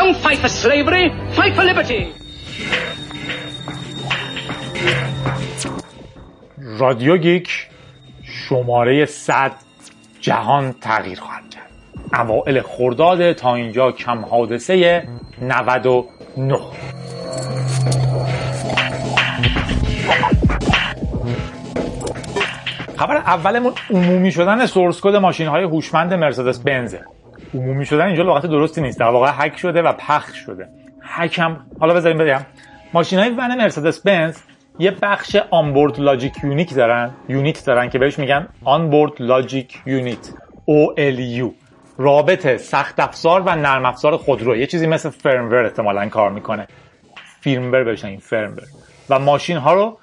[0.00, 1.04] don't fight for slavery.
[1.38, 2.02] Fight for liberty.
[6.78, 7.68] رادیو گیک
[8.22, 9.52] شماره 100
[10.20, 11.70] جهان تغییر خواهد کرد
[12.14, 15.08] اوائل خرداد تا اینجا کم حادثه
[15.42, 16.58] 99
[22.96, 27.04] خبر اولمون عمومی شدن source code ماشین های هوشمند مرسدس بنزه
[27.54, 28.98] عمومی شدن اینجا لغت درستی نیست.
[28.98, 30.68] در واقع هک شده و پخش شده.
[31.02, 32.40] هکم حالا بذاریم بگم.
[32.92, 34.38] ماشین های van مرسدس بنز
[34.78, 37.10] یه بخش onboard logic unit دارن.
[37.28, 40.30] unit دارن که بهش میگن آنبورد لاجیک یونیت.
[40.70, 41.50] OLU
[41.98, 46.66] رابط سخت افزار و نرم افزار خودرو یه چیزی مثل firmware احتمالا کار می‌کنه.
[47.40, 48.62] firmware بهش این firmware
[49.10, 49.98] و ماشین ها رو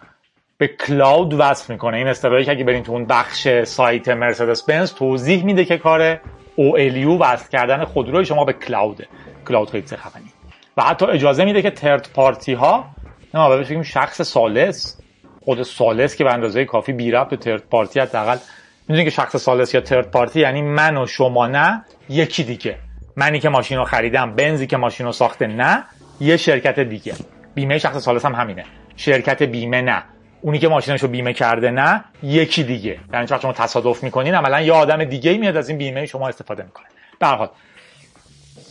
[0.57, 1.97] به کلاود وصل می‌کنه.
[1.97, 6.19] این اصطلاحی که اگه برین تو اون بخش سایت مرسدس بنز توضیح میده که کار
[6.61, 9.07] OLU وصل کردن خودروی شما به کلاوده
[9.47, 10.31] کلاود خیلی خفنی.
[10.77, 12.85] و حتی اجازه میده که ترد پارتی ها
[13.33, 15.01] نه بهش بگیم شخص سالس
[15.45, 18.37] خود سالس که به اندازه کافی بی ربط به ترد پارتی حداقل.
[18.87, 22.77] می‌دونی که شخص سالس یا ترد پارتی یعنی من و شما نه یکی دیگه.
[23.15, 25.83] منی که ماشین رو خریدم بنزی که ماشین رو ساخته نه
[26.19, 27.13] یه شرکت دیگه.
[27.55, 28.65] بیمه شخص سالس هم همینه.
[28.95, 30.03] شرکت بیمه نه.
[30.41, 32.99] اونی که ماشینش رو بیمه کرده نه یکی دیگه.
[33.13, 36.63] یعنی وقتی شما تصادف می‌کنین عملا یه آدم دیگه میاد از این بیمه شما استفاده
[36.63, 36.85] می‌کنه.
[37.19, 37.49] به حال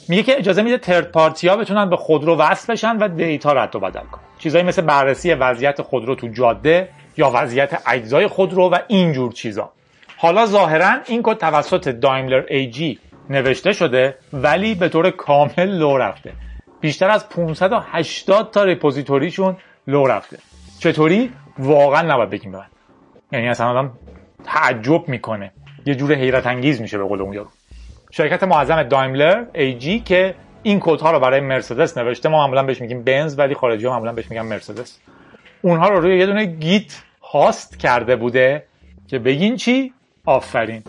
[0.08, 3.76] میگه که اجازه میده ترد پارتی ها بتونن به خودرو وصل بشن و دیتا رد
[3.76, 4.22] و بدل کنن.
[4.38, 9.72] چیزایی مثل بررسی وضعیت خودرو تو جاده یا وضعیت اجزای خودرو و اینجور چیزا.
[10.16, 12.98] حالا ظاهرا این کد توسط دایملر جی
[13.30, 16.32] نوشته شده ولی به طور کامل لو رفته.
[16.80, 20.38] بیشتر از 580 تا repository شون لو رفته.
[20.78, 22.66] چطوری؟ واقعا نباید بگیم من.
[23.32, 23.92] یعنی اصلا آدم
[24.44, 25.52] تعجب می‌کنه.
[25.86, 27.48] یه جور حیرت انگیز میشه به قول اون یارو.
[28.10, 29.44] شرکت معظم دایملر
[29.78, 32.28] AG که این کدها رو برای مرسدس نوشته.
[32.28, 34.98] ما معمولا بهش میگیم بنز ولی خارجی ها معمولا بهش میگن مرسدس.
[35.62, 38.64] اونها رو روی یه دونه git host کرده بوده
[39.08, 39.92] که بگین چی؟
[40.26, 40.82] آفرین.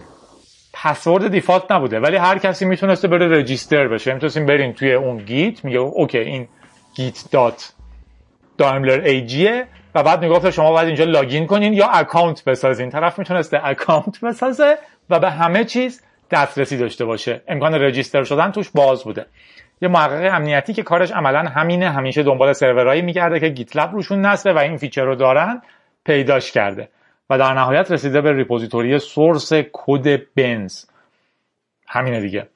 [0.74, 4.14] password default نبوده ولی هر کسی می‌تونسته بره register بشه.
[4.14, 5.66] می‌تونستیم بریم توی اون git.
[5.66, 6.48] میگه OK این
[6.96, 7.74] git dot
[8.58, 9.68] Daimler AG ه.
[9.96, 12.90] و بعد می‌گفت شما باید اینجا login کنین یا account بسازین.
[12.90, 14.78] طرف می‌تونسته account بسازه
[15.10, 17.42] و به همه چیز دسترسی داشته باشه.
[17.48, 19.26] امکان register شدن توش باز بوده.
[19.82, 24.54] یه محقق امنیتی که کارش عملا همینه همیشه دنبال سرورایی میگرده که GitLab روشون نصبه
[24.54, 25.62] و این feature رو دارن
[26.06, 26.90] پیداش کرده.
[27.30, 30.86] و در نهایت رسیده به repository source code بنز.
[31.88, 32.48] همینه دیگه.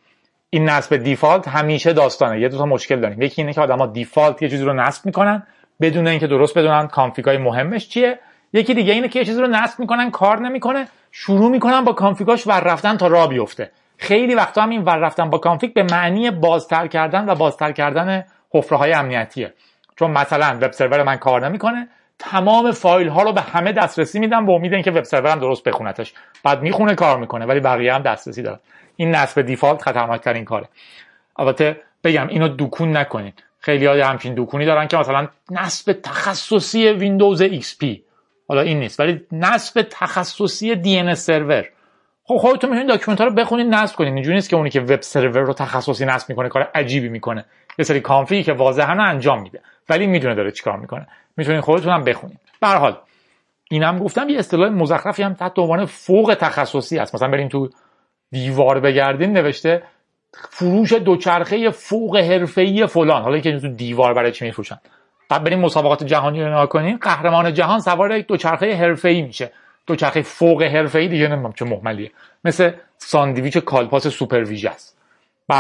[0.50, 2.40] این نصب default همیشه داستانه.
[2.40, 3.22] یه دو تا مشکل داریم.
[3.22, 5.44] یکی اینه که آدما default یه چیزی رو نصب می‌کنن
[5.82, 8.20] بدون اینکه درست بدونن config ای مهمش چیه.
[8.54, 10.88] یکی دیگه اینه که یه چیزی رو نصب می‌کنن کار نمی‌کنه.
[11.12, 13.72] شروع می‌کنن با config اش ور رفتن تا راه بیفته.
[13.98, 18.26] خیلی وقتا هم این ور رفتن با config به معنی بازتر کردن و بازتر کردن
[18.52, 19.54] حفره های امنیتیه.
[19.96, 21.88] چون مثلا وب سرور من کار نمی‌کنه
[22.20, 26.14] تمام فایل ها رو به همه دسترسی میدم با امید اینکه وب سرورم درست بخونتش.
[26.44, 28.60] بعد می‌خونه کار می‌کنه ولی بقیه هم دسترسی دارن.
[28.96, 30.68] این نصب default خطرناک ترین کاره.
[31.38, 33.44] البته بگم اینو دکون نکنید.
[33.66, 37.86] خیلی های همچین دکونی دارن که مثلا نصب تخصصی ویندوز XP
[38.48, 41.66] حالا این نیست ولی نصب تخصصی DNS سرور.
[42.24, 44.14] خب خودتون می‌تونید document ها رو بخونید نصب کنید.
[44.14, 47.46] اینجوری نیست که اونی که وب سرور رو تخصصی نصب می‌کنه کار عجیبی می‌کنه.
[47.80, 51.08] یه سری کانفیگی که واضحا انجام میده ولی می‌دونه داره چیکار می‌کنه.
[51.38, 52.40] می‌تونید خودتون هم بخونید.
[52.62, 52.98] به حال
[53.72, 57.16] اینم گفتم یه اصطلاح مزخرفی هم تحت عنوان فوق تخصصی هست.
[57.16, 57.70] مثلا بریم تو
[58.32, 59.84] دیوار بگردین نوشته
[60.50, 63.22] فروش دوچرخه فوق حرفه‌ای فلان.
[63.22, 64.78] حالا که تو دیوار برای چی میفروشن؟
[65.30, 69.52] بعد بریم مسابقات جهانی رو نگاه کنین قهرمان جهان سوار یک دوچرخه حرفه‌ای میشه.
[69.88, 72.12] دوچرخه فوق حرفه‌ای دیگه نمی‌دونم چه محملیه.
[72.46, 74.98] مثل ساندویچ کالپاس سوپر ویژه است.
[75.48, 75.56] به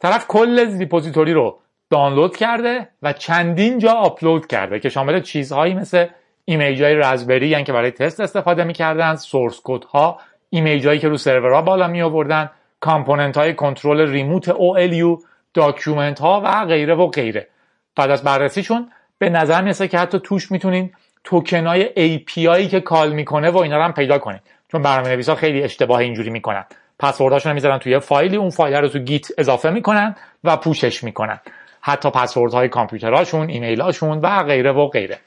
[0.00, 1.58] طرف کل ریپوزیتوری رو
[1.90, 6.06] دانلود کرده و چندین جا آپلود کرده که شامل چیزهایی مثل
[6.44, 10.20] ایمیج های رزبری یعنی که برای تست استفاده می‌کردن سورس کد ها
[10.50, 12.50] ایمیج هایی که رو سرورها بالا می آوردن
[12.80, 15.24] کامپوننت های کنترل ریموت OLU
[15.54, 17.48] داکیومنت ها و غیره و غیره.
[17.96, 20.92] بعد از بررسیشون به نظر می‌رسه که حتی توش می‌تونین
[21.24, 25.34] توکن های API که کال می‌کنه و اینا رو هم پیدا کنید چون برنامه نویسا
[25.34, 26.64] خیلی اشتباه اینجوری می‌کنن.
[26.98, 31.40] پسوردهاشون می‌ذارن توی فایلی اون فایل رو تو گیت اضافه می‌کنن و پوشش می‌کنن.
[31.80, 35.18] حتی پسوردهای کامپیوترهاشون ایمیلاشون و غیره و غیره.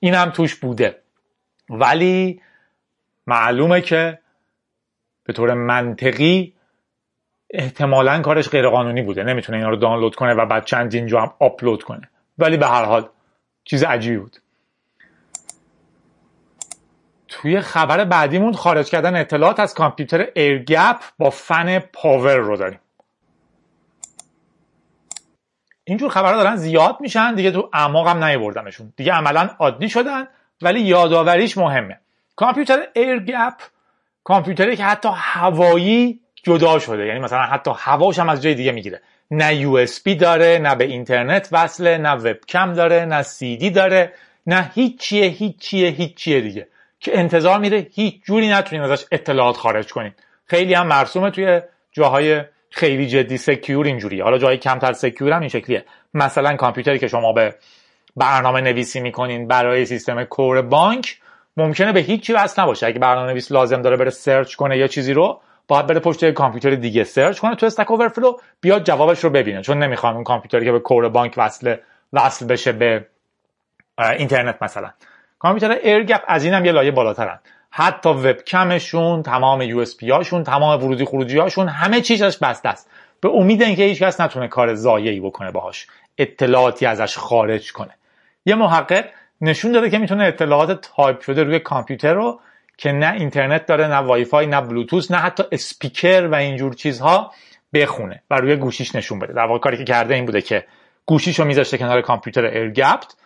[0.00, 0.98] این هم توش بوده.
[1.70, 2.40] ولی
[3.26, 4.18] معلومه که
[5.24, 6.53] به طور منطقی
[7.54, 9.22] احتمالا کارش غیرقانونی بوده.
[9.22, 12.10] نمی‌تونه اینا رو دانلود کنه و بعد چند اینجا هم آپلود کنه.
[12.38, 13.08] ولی به هر حال
[13.64, 14.36] چیز عجیبی بود.
[17.28, 22.80] توی خبر بعدیمون خارج کردن اطلاعات از کامپیوتر air gap با fan power رو داریم.
[25.84, 30.26] اینجور خبرها دارن زیاد میشن دیگه تو اعماق هم نیوردمشون دیگه عملا عادی شدن
[30.62, 32.00] ولی یادآوریش مهمه.
[32.36, 33.54] کامپیوتر air gap
[34.24, 37.06] کامپیوتری که حتی هوایی جدا شده.
[37.06, 39.00] یعنی مثلا حتی هواش هم از جای دیگه می‌گیره.
[39.30, 39.86] نه USB
[40.20, 44.12] داره نه به اینترنت وصله نه وبکم داره نه سی دی داره
[44.46, 46.68] نه هیچیه هیچیه هیچیه دیگه.
[47.00, 50.12] که انتظار میره هیچ جوری نتونین ازش اطلاعات خارج کنین
[50.46, 51.60] خیلی هم مرسومه توی
[51.92, 55.84] جاهای خیلی جدی secure اینجوری حالا جای کمتر secure هم این شکلیه.
[56.14, 57.54] مثلا کامپیوتری که شما به
[58.16, 61.18] برنامه نویسی می‌کنین برای سیستم core بانک
[61.56, 62.86] ممکنه به هیچی وصل نباشه.
[62.86, 66.70] اگه برنامه نویس لازم داره بره search کنه یا چیزی رو باید بره پشت کامپیوتر
[66.70, 67.04] دیگه.
[67.04, 69.62] search کنه تو Stack Overflow بیاد جوابش رو ببینه.
[69.62, 71.76] چون نمی‌خوان اون کامپیوتری که به core بانک وصل
[72.12, 73.06] وصل بشه به
[73.98, 74.90] اینترنت مثلا.
[75.38, 77.38] کامپیوتر air gap از اینم یه لایه بالاترن.
[77.70, 82.90] حتی وبکمشون تمام USB هاشون تمام ورودی خروجی هاشون همه چیزش بسته است.
[83.20, 85.86] به امید اینکه هیچ کس نتونه کار ضایعی بکنه باهاش.
[86.18, 87.90] اطلاعاتی ازش خارج کنه.
[88.46, 89.04] یه محقق
[89.40, 92.40] نشون داده که می‌تونه اطلاعات تایپ شده روی کامپیوتر رو
[92.76, 97.32] که نه اینترنت داره نه وای فای نه بلوتوث نه حتی اسپیکر و اینجور چیزها
[97.74, 99.32] بخونه و روی گوشیش نشون بده.
[99.32, 100.64] در واقع کاری که کرده این بوده که
[101.06, 103.16] گوشیشو میذاشته کنار کامپیوتر air gap ت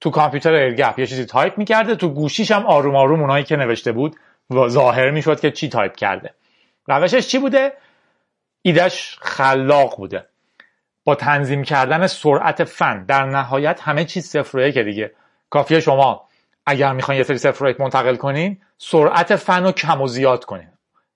[0.00, 3.92] تو کامپیوتر ایرگپ یه چیزی تایپ می‌کرده تو گوشیش هم آروم آروم اونایی که نوشته
[3.92, 4.16] بود
[4.50, 6.34] و ظاهر می‌شد که چی تایپ کرده.
[6.86, 7.72] روشش چی بوده؟
[8.62, 10.26] ایدش خلاق بوده.
[11.04, 15.12] با تنظیم کردن سرعت فن در نهایت همه چیز صفر و دیگه.
[15.50, 16.27] کافیه شما
[16.70, 20.68] اگر می‌خواین یه سری صفر منتقل کنین سرعت فن رو کم و زیاد کنین.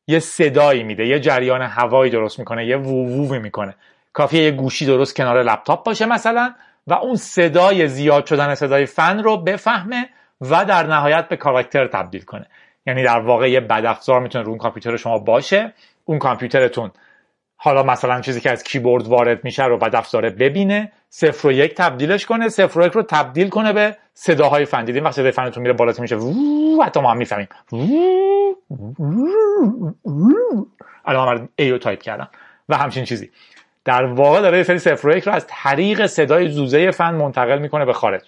[0.06, 3.74] یه صدایی میده یه جریان هوایی درست می‌کنه یه ووووی می‌کنه.
[4.12, 6.54] کافیه یه گوشی درست کنار لپتاپ باشه مثلا
[6.86, 10.08] و اون صدای زیاد شدن صدای فن رو بفهمه
[10.40, 12.46] و در نهایت به کاراکتر تبدیل کنه.
[12.86, 15.72] یعنی در واقع یه بدافزار می‌تونه رو اون کامپیوتر شما باشه.
[16.04, 16.90] اون کامپیوترتون
[17.64, 21.74] حالا مثلا چیزی که از کیبورد وارد میشه رو بعد افزاره ببینه صفر و یک
[21.74, 25.62] تبدیلش کنه صفر و یک رو تبدیل کنه به صداهای فن دیدیم وقتی صدای فنتون
[25.62, 26.18] میره بالا میشه
[26.84, 27.48] حتی ما هم می‌فهمیم.
[31.04, 32.28] الان من A رو تایپ کردم.
[32.68, 33.30] و همچین چیزی.
[33.84, 37.58] در واقع داره یه سری صفر و یک رو از طریق صدای زوزه فن منتقل
[37.58, 38.22] می‌کنه به خارج.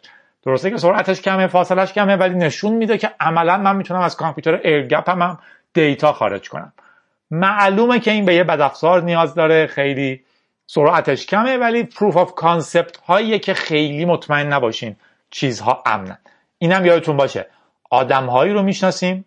[0.46, 4.54] درسته که سرعتش کمه فاصلش کمه ولی نشون میده که عملا من می‌تونم از کامپیوتر
[4.54, 5.38] air gap هم
[5.72, 6.72] data خارج کنم.
[7.34, 9.66] معلومه که این به یه بدافزار نیاز داره.
[9.66, 10.24] خیلی
[10.66, 14.96] سرعتش کمه ولی proof of concept هایی که خیلی مطمئن نباشین
[15.30, 16.18] چیزها امنن.
[16.58, 17.46] اینم یادتون باشه.
[17.90, 19.24] آدم هایی رو می‌شناسیم.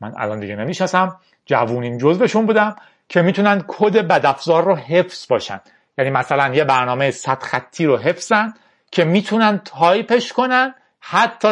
[0.00, 1.16] من الان دیگه نمی‌شناسم.
[1.46, 2.76] جوونیم جزوشون بودم
[3.08, 5.60] که می‌تونن کد بدافزار رو حفظ باشن.
[5.98, 8.54] یعنی مثلا یه برنامه صد خطی رو حفظن
[8.90, 10.74] که می‌تونن تایپش کنن.
[11.00, 11.48] حتی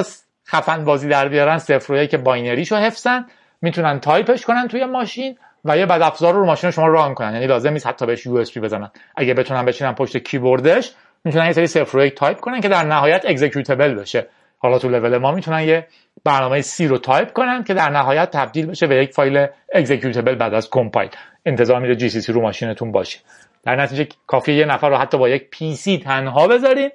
[0.49, 3.26] خفن بازی در بیارن صفر و یک binary ش رو حفظن.
[3.62, 5.38] می‌تونن تایپش کنن توی ماشین.
[5.64, 7.32] و یه بد افزار رو ماشین شما run کنن.
[7.32, 8.91] یعنی لازم نیست حتی بهش USB بزنن.
[9.17, 10.93] اگه بتونن بشینن پشت کیبوردش
[11.25, 14.26] می‌تونن یه سری صفر و تایپ کنن که در نهایت executable بشه.
[14.59, 15.87] حالا تو لول ما می‌تونن یه
[16.25, 20.54] برنامه C رو تایپ کنن که در نهایت تبدیل بشه به یک فایل executable بعد
[20.54, 21.11] از compile
[21.47, 23.19] انتظار میره GCC رو ماشینتون باشه.
[23.64, 26.90] در نتیجه کافیه یه نفر رو حتی با یک PC تنها بذارین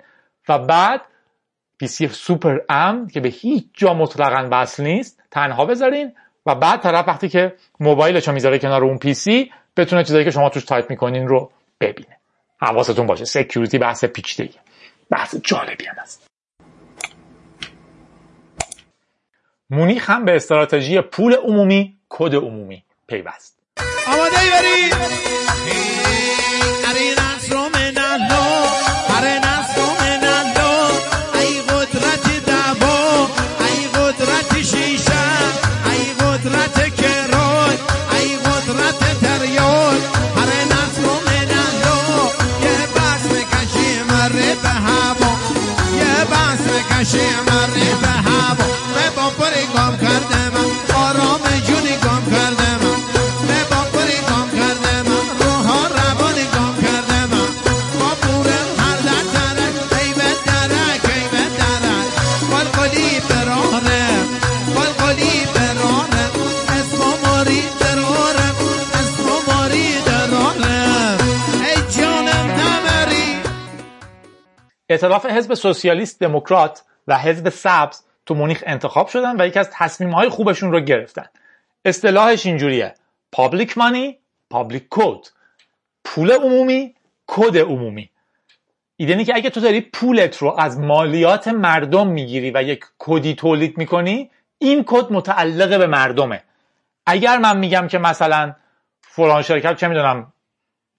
[0.50, 1.02] و بعد
[1.80, 6.14] PC سوپر امن که به هیچ جا مطلقا وصل نیست تنها بذارین
[6.48, 10.50] و بعد طرف وقتی که موبایلش رو می‌ذاره کنار اون PC بتونه چیزایی که شما
[10.50, 11.52] توش تایپ می‌کنین رو
[11.82, 12.18] ببینه.
[12.62, 13.26] حواستون باشه.
[13.26, 14.60] security بحث پیچیدگی
[15.10, 16.28] بحث جالبی هم هست.
[19.70, 23.60] مونیخ هم به استراتژی پول عمومی کد عمومی پیوست.
[24.08, 24.38] آماده
[47.08, 48.66] نشه مرنی به هوا.
[48.96, 53.00] به بامپوری گام کرده من آرام جونی گام کرده من
[53.48, 57.50] به بامپوری گام کرده من روها روانی گام کرده من
[58.00, 61.06] با بورم هر در درک ای به درک.
[61.16, 62.08] ای به درک
[62.52, 64.28] بلگلی برانم
[64.76, 66.32] بلگلی برانم
[66.78, 68.56] اسم ماری درارم
[68.94, 71.18] اسم ماری درارم
[71.66, 73.36] ای جانم تمری
[74.90, 80.12] ائتلاف حزب سوسیالیست دموکرات و حزب سبز تو مونیخ انتخاب شدن و یکی از تصمیم
[80.12, 81.26] های خوبشون رو گرفتن.
[81.86, 82.94] اصطلاحش اینجوریه.
[83.32, 85.28] public money public code
[86.04, 86.96] پول عمومی
[87.28, 88.10] کد عمومی.
[88.98, 93.78] ایده که اگه تو داری پولت رو از مالیات مردم می‌گیری و یک کدی تولید
[93.78, 96.44] می‌کنی این کد متعلق به مردمه.
[97.06, 98.56] اگر من میگم که مثلا
[99.02, 100.34] فلان شرکت چه می‌دونم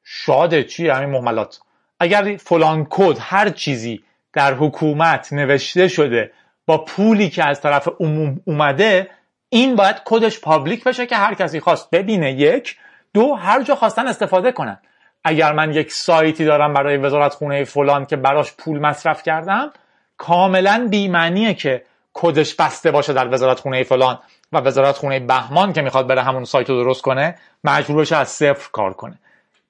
[0.04, 1.60] شاده چی همین مهملات.
[2.00, 6.32] اگر فلان کد هر چیزی در حکومت نوشته شده
[6.66, 9.10] با پولی که از طرف عموم اومده
[9.48, 12.32] این باید کدش public بشه که هر کسی خواست ببینه.
[12.32, 12.76] یک.
[13.14, 14.78] دو هر جا خواستن استفاده کنن.
[15.24, 19.70] اگر من یک سایتی دارم برای وزارت خونه فلان که براش پول مصرف کردم
[20.16, 21.82] کاملا بیمعنیه که
[22.12, 24.18] کدش بسته باشه در وزارت خونه فلان
[24.52, 28.28] و وزارت خونه بهمان که می‌خواد بره همون سایت رو درست کنه مجبور بشه از
[28.28, 29.18] صفر کار کنه.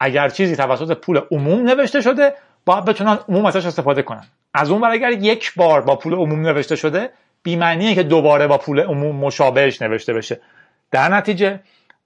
[0.00, 2.34] اگر چیزی توسط پول عموم نوشته شده
[2.68, 4.24] باید بتونن عموم ازش استفاده کنن.
[4.54, 7.10] از اون اگر یک بار با پول عموم نوشته شده
[7.42, 10.40] بیمعنیه که دوباره با پول عموم مشابهش نوشته بشه.
[10.90, 11.60] در نتیجه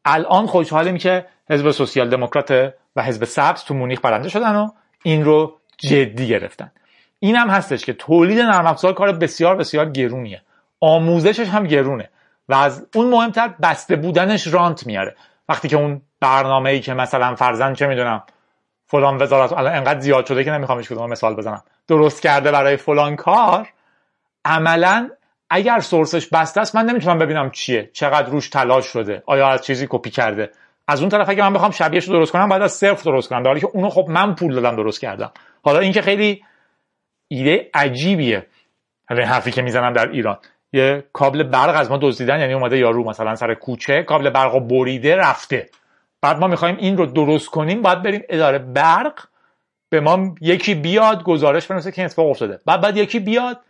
[0.04, 4.68] الان خوشحالیم که حزب سوسیال دموکرات و حزب سبز تو مونیخ برنده شدن و
[5.02, 6.72] این رو جدی گرفتن.
[7.18, 10.42] این هم هستش که تولید نرم افزار کار بسیار بسیار گرونیه.
[10.80, 12.10] آموزشش هم گرونه
[12.48, 15.16] و از اون مهمتر بسته بودنش رانت میاره.
[15.48, 18.22] وقتی که اون برنامه ای که مثلا فرزن چه می‌دونم
[18.92, 21.62] فلان وزارت الان انقدر زیاد شده که نمیخوامش کدوم مثال بزنم.
[21.88, 23.68] درست کرده برای فلان کار.
[24.44, 25.10] عملا
[25.50, 27.90] اگر سورسش بسته است من نمی‌تونم ببینم چیه.
[27.92, 29.22] چقدر روش تلاش شده.
[29.26, 30.50] آیا از چیزی کپی کرده.
[30.88, 33.42] از اون طرف اگه من بخوام شبیهش رو درست کنم باید از صفر درست کنم.
[33.42, 35.30] در که اونو خب من پول دادم درست کردم.
[35.64, 36.44] حالا اینکه خیلی
[37.28, 38.46] ایده عجیبیه.
[39.08, 40.38] حالا حرفی که می‌زنم در ایران.
[40.72, 45.16] یه کابل برق از ما دزدیدن یعنی اومده یارو مثلا سر کوچه کابل برق بریده
[45.16, 45.68] رفته.
[46.22, 49.14] بعد ما می‌خوایم این رو درست کنیم باید بریم اداره برق
[49.88, 52.60] به ما یکی بیاد گزارش بنویسه که اتفاق افتاده.
[52.66, 53.60] بعد بعد یکی بیاد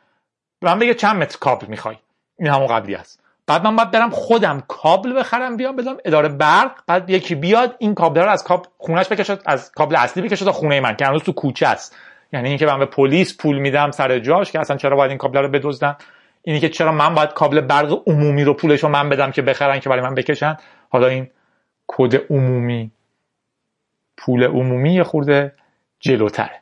[0.61, 1.97] به من بگه چند متر کابل می‌خوای.
[2.39, 3.21] این همون قبلی است.
[3.47, 7.95] بعد من باید برم خودم کابل بخرم بیام بدم اداره برق بعد یکی بیاد این
[7.95, 11.23] کابل رو از کاب خونش بکشه از کابل اصلی بکشه تا خونه من که هنوز
[11.23, 11.97] تو کوچه است.
[12.33, 15.39] یعنی اینکه من به پلیس پول میدم سر جاش که اصلا چرا باید این کابل
[15.39, 15.97] رو بدزدن؟
[16.43, 19.81] اینی که چرا من باید کابل برق عمومی رو پولش رو من بدم که بخرن
[19.81, 20.57] که برای من بکشن؟
[20.91, 21.31] حالا این
[21.97, 22.91] کد عمومی.
[24.17, 25.53] پول عمومی یه خورده
[26.01, 26.61] جلوتره.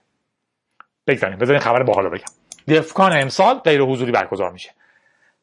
[1.07, 2.25] بگذاریم بذارین خبر باحال بگم.
[2.69, 4.71] دفکان امسال غیر حضوری برگزار میشه.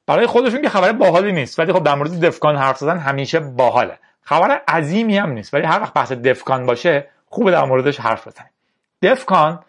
[0.07, 3.99] برای خودشون که خبر باحالی نیست ولی خب در مورد دفکان حرف زدن همیشه باحاله.
[4.21, 8.51] خبر عظیمی هم نیست ولی هر وقت بحث دفکان باشه خوبه در موردش حرف بزنیم.
[9.01, 9.59] دفکان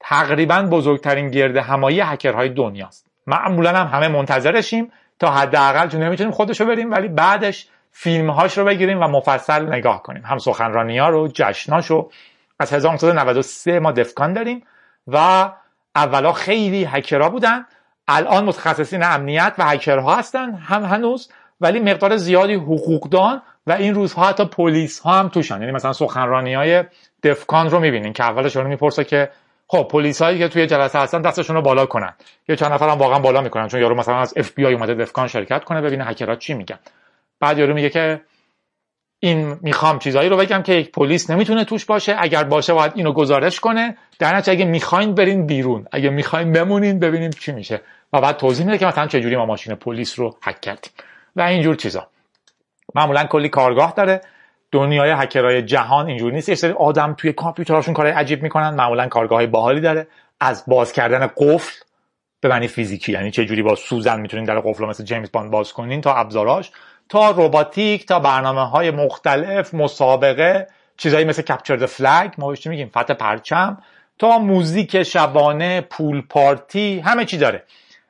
[0.00, 3.06] تقریبا بزرگترین گرد همایی هکرهای دنیاست.
[3.26, 7.68] معمولا هم همه منتظرشیم تا حداقل چون نمی‌تونیم خودشو بریم ولی بعدش
[7.98, 10.22] فیلم هاش رو بگیریم و مفصل نگاه کنیم.
[10.24, 12.10] هم سخنرانی ها رو جشناش رو.
[12.58, 14.62] از 1993 ما دفکان داریم
[15.06, 15.48] و
[15.94, 17.66] اولا خیلی هکرها بودن.
[18.08, 21.28] الان متخصصین امنیت و هکرها هستن هم هنوز
[21.60, 25.60] ولی مقدار زیادی حقوقدان و این روزها حتی پلیس ها هم توشن.
[25.60, 26.84] یعنی مثلا سخنرانی های
[27.22, 29.30] دفکان رو می‌بینین که اولش رو می‌پرسه که
[29.66, 32.14] خب پلیس هایی که توی جلسه هستن دستشون رو بالا کنن.
[32.48, 34.94] یه چند نفر هم واقعا بالا می‌کنن چون یارو مثلا از اف بی آی اومده
[34.94, 36.78] دفکان شرکت کنه ببینه هکرها چی میگن.
[37.40, 38.20] بعد یارو میگه که
[39.20, 42.16] این می‌خوام چیزایی رو بگم که یک پلیس نمی‌تونه توش باشه.
[42.18, 43.96] اگر باشه باید اینو گزارش کنه.
[44.18, 45.86] در نتیجه اگه می‌خواین برین بیرون.
[45.92, 47.80] اگه می‌خواین بمونین ببینیم چی میشه.
[48.12, 50.90] و بعد توضیح میده که مثلا چه ما ماشین پلیس رو هک کردیم.
[51.36, 52.06] و اینجور چیزا.
[52.94, 54.20] معمولا کلی کارگاه داره.
[54.72, 56.48] دنیای هکرهای جهان اینجوری نیست.
[56.48, 58.74] یه سری آدم توی کامپیوترشون کارهای عجیب می‌کنن.
[58.74, 60.06] معمولا کارگاه باحالی داره.
[60.40, 61.72] از باز کردن قفل
[62.40, 63.12] به معنی فیزیکی.
[63.12, 66.70] یعنی چه جوری با سوزن می‌تونین در قفل مثل جیمز باند باز کنین تا ابزاراش.
[67.08, 72.88] تا روباتیک تا برنامه های مختلف مسابقه چیزایی مثل کپچر د فلگ ما بهش میگیم
[72.88, 73.78] فتح پرچم
[74.18, 77.62] تا موزیک شبانه پول پارتی همه چی داره.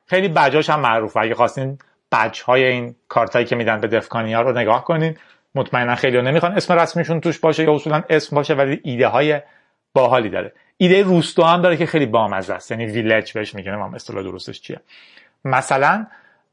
[0.05, 1.19] خیلی بجاش هم معروفه.
[1.19, 1.77] اگه خواستین
[2.11, 5.17] بج های این کارتایی که میدن به دفکانی رو نگاه کنین.
[5.55, 9.41] مطمئنا خیلی نمی‌خوان اسم رسمیشون توش باشه یا اصولا اسم باشه ولی ایده های
[9.93, 10.53] باحالی داره.
[10.77, 12.71] ایده روستا هم داره که خیلی بامزه است.
[12.71, 14.79] یعنی ویلج بهش میگن هم اصطلاح درستش چیه؟
[15.45, 16.07] مثلا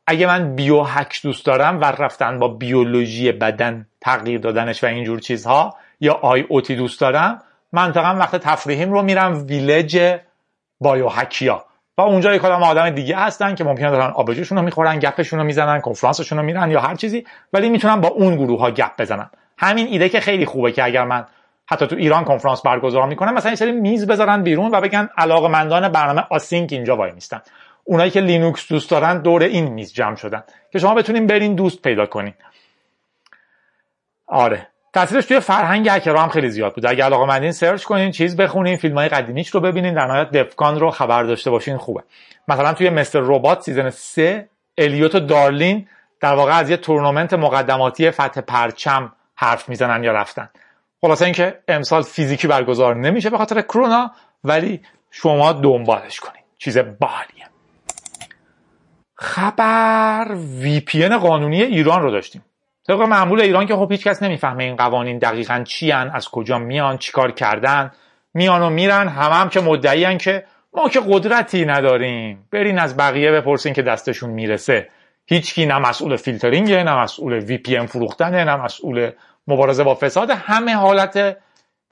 [0.07, 5.19] اگه من بیو هک دوست دارم و رفتن با بیولوژی بدن تغییر دادنش و اینجور
[5.19, 7.43] چیزها یا آی اوتی دوست دارم
[7.73, 10.19] منطقا وقت تفریحیم رو میرم ویلج
[10.81, 11.65] bio hack یا
[11.99, 15.45] و اونجا یک کدام آدم دیگه هستن که ممکنه دارن آبجوشون رو می‌خورن گپشون رو
[15.45, 19.31] می‌زنن کنفرانسشون رو میرن یا هر چیزی ولی می‌تونن با اون گروه ها گپ بزنن.
[19.59, 21.25] همین ایده که خیلی خوبه که اگر من
[21.67, 25.89] حتی تو ایران کنفرانس برگزار می‌کنم مثلا این سری میز بذارن بیرون و بگن علاقمندان
[25.89, 27.41] برنامه async اینجا وای میستن
[27.85, 30.43] اونایی که لینوکس دوست دارن دور این میز جمع شدن.
[30.73, 32.35] که شما بتونین برین دوست پیدا کنین.
[34.27, 34.67] آره.
[34.93, 36.87] تاثیرش توی فرهنگ هکرها هم خیلی زیاد بود.
[36.87, 40.56] اگه علاقه مندین search کنین چیز بخونین فیلم های قدیمیش رو ببینین در نهایت DEF
[40.56, 42.03] CON رو خبر داشته باشین خوبه.
[42.49, 43.21] مثلا توی Mr.
[43.23, 44.49] Robot season 3
[44.79, 45.89] الیوت و Darlene
[46.21, 50.49] در واقع از یه تورنمنت مقدماتی فتح پرچم حرف می‌زنن یا رفتن.
[51.01, 54.11] خلاصه اینکه امسال فیزیکی برگزار نمیشه به خاطر کرونا
[54.45, 56.43] ولی شما دنبالش کنین.
[56.59, 57.54] چیز باحالیه.
[59.17, 62.45] خبر VPN قانونی ایران رو داشتیم.
[62.87, 66.59] طبق معمول ایران که خب هیچ کس نمی‌فهمه این قوانین دقیقا چی هن، از کجا
[66.59, 67.91] میان چیکار کردن.
[68.35, 70.45] میان و میرن همه هم که مدعی که
[70.75, 72.49] ما که قدرتی نداریم.
[72.53, 74.89] برین از بقیه بپرسین که دستشون می‌رسه.
[75.27, 79.11] هیچکی نه مسئول فیلترینگه نه مسئول وی پی ام فروختنه نه مسئول
[79.47, 80.31] مبارزه با فساد.
[80.31, 81.37] همه حالت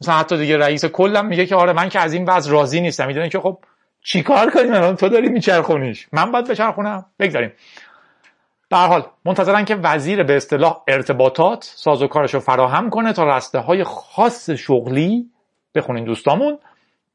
[0.00, 3.06] مثلا حتی دیگه رئیس کلم میگه که آره من که از این وضع راضی نیستم.
[3.06, 3.58] می‌دونی که خب
[4.04, 6.08] چیکار کنیم الان؟ تو داری میچرخونیش.
[6.12, 7.06] من باید بچرخونم.
[7.18, 7.52] بگذاریم.
[8.68, 13.84] به حال منتظرن که وزیر به اصطلاح ارتباطات سازوکارش رو فراهم کنه تا رسته های
[13.84, 15.30] خاص شغلی
[15.74, 16.58] بخونین دوستامون.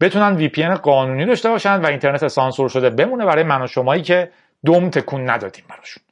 [0.01, 4.31] بتونن VPN قانونی داشته باشن و اینترنت سانسور شده بمونه برای من و شمایی که
[4.65, 6.03] دم تکون ندادیم براشون.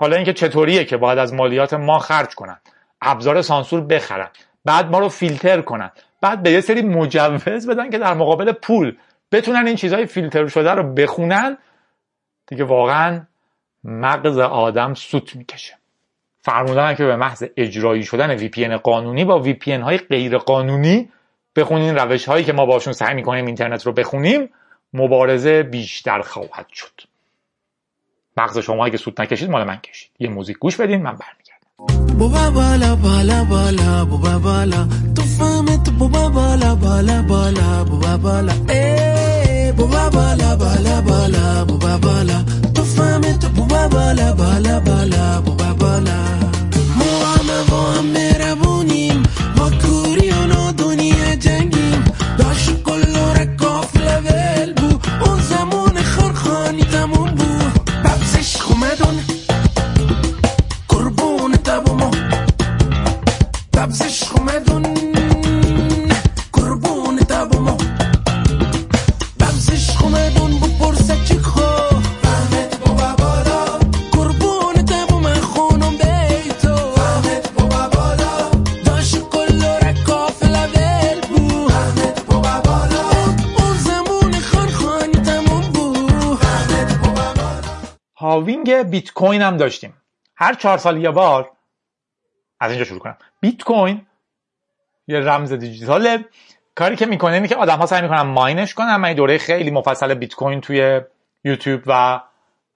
[0.00, 2.60] حالا اینکه چطوریه که باید از مالیات ما خرج کنن.
[3.02, 4.28] ابزار سانسور بخرن.
[4.64, 5.90] بعد ما رو فیلتر کنن.
[6.20, 8.96] بعد به یه سری مجوز بدن که در مقابل پول
[9.32, 11.56] بتونن این چیزهای فیلتر شده رو بخونن
[12.46, 13.26] دیگه واقعا
[13.84, 15.74] مغز آدم سوت می‌کشه.
[16.42, 21.08] فرمودن که به محض اجرایی شدن VPN قانونی با VPN های غیر قانونی
[21.56, 24.50] بخونین روش هایی که ما باشون سعی می‌کنیم اینترنت رو بخونیم
[24.92, 27.00] مبارزه بیشتر خواهد شد.
[28.36, 30.10] مغز شما اگه سوت نکشید مال من کشید.
[30.18, 32.16] یه موزیک گوش بدین من برمیگردم.
[32.18, 38.52] بوبا بالا بالا بالا بوبا بالا تو فهمت بوبا بالا بالا بالا بوبا بالا
[39.72, 41.96] بوبا بالا بالا بالا بوبا
[42.74, 42.84] تو
[44.32, 45.72] بالا بالا بوبا
[46.96, 47.10] ما
[49.58, 49.70] ما
[51.30, 52.04] و جنگیم
[52.38, 53.96] داشت کل رکاف
[54.72, 57.44] بو اون زمان خرخانی تموم بو
[58.04, 59.20] ببزش خومدون
[60.88, 62.10] قربون تبومو
[63.72, 64.29] ببزش خومدون
[88.30, 89.94] halving بیت کوین هم داشتیم.
[90.36, 91.50] هر چهار سال یه بار
[92.60, 93.16] از اینجا شروع کنم.
[93.40, 94.06] بیت کوین
[95.06, 96.24] یه رمز دیجیتاله.
[96.74, 98.96] کاری که می‌کنه اینه که آدم ها سعی می‌کنن mine ش کنن.
[98.96, 101.00] من دوره خیلی مفصل بیت کوین توی
[101.44, 102.20] یوتیوب و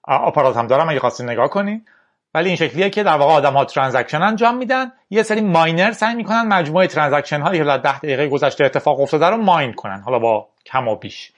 [0.03, 0.89] آپارات هم دارم.
[0.89, 1.85] اگه خواستین نگاه کنین.
[2.33, 4.91] ولی این شکلیه که در واقع آدم ها transaction انجام میدن.
[5.09, 9.25] یه سری miner سعی می‌کنن مجموعه transaction هایی که در 10 دقیقه گذشته اتفاق افتاده
[9.25, 10.01] رو mine کنن.
[10.01, 11.31] حالا با کم و بیش.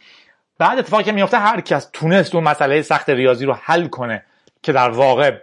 [0.60, 4.24] بعد اتفاقی که میفته هر کس تونست اون مسئله سخت ریاضی رو حل کنه
[4.62, 5.38] که در واقع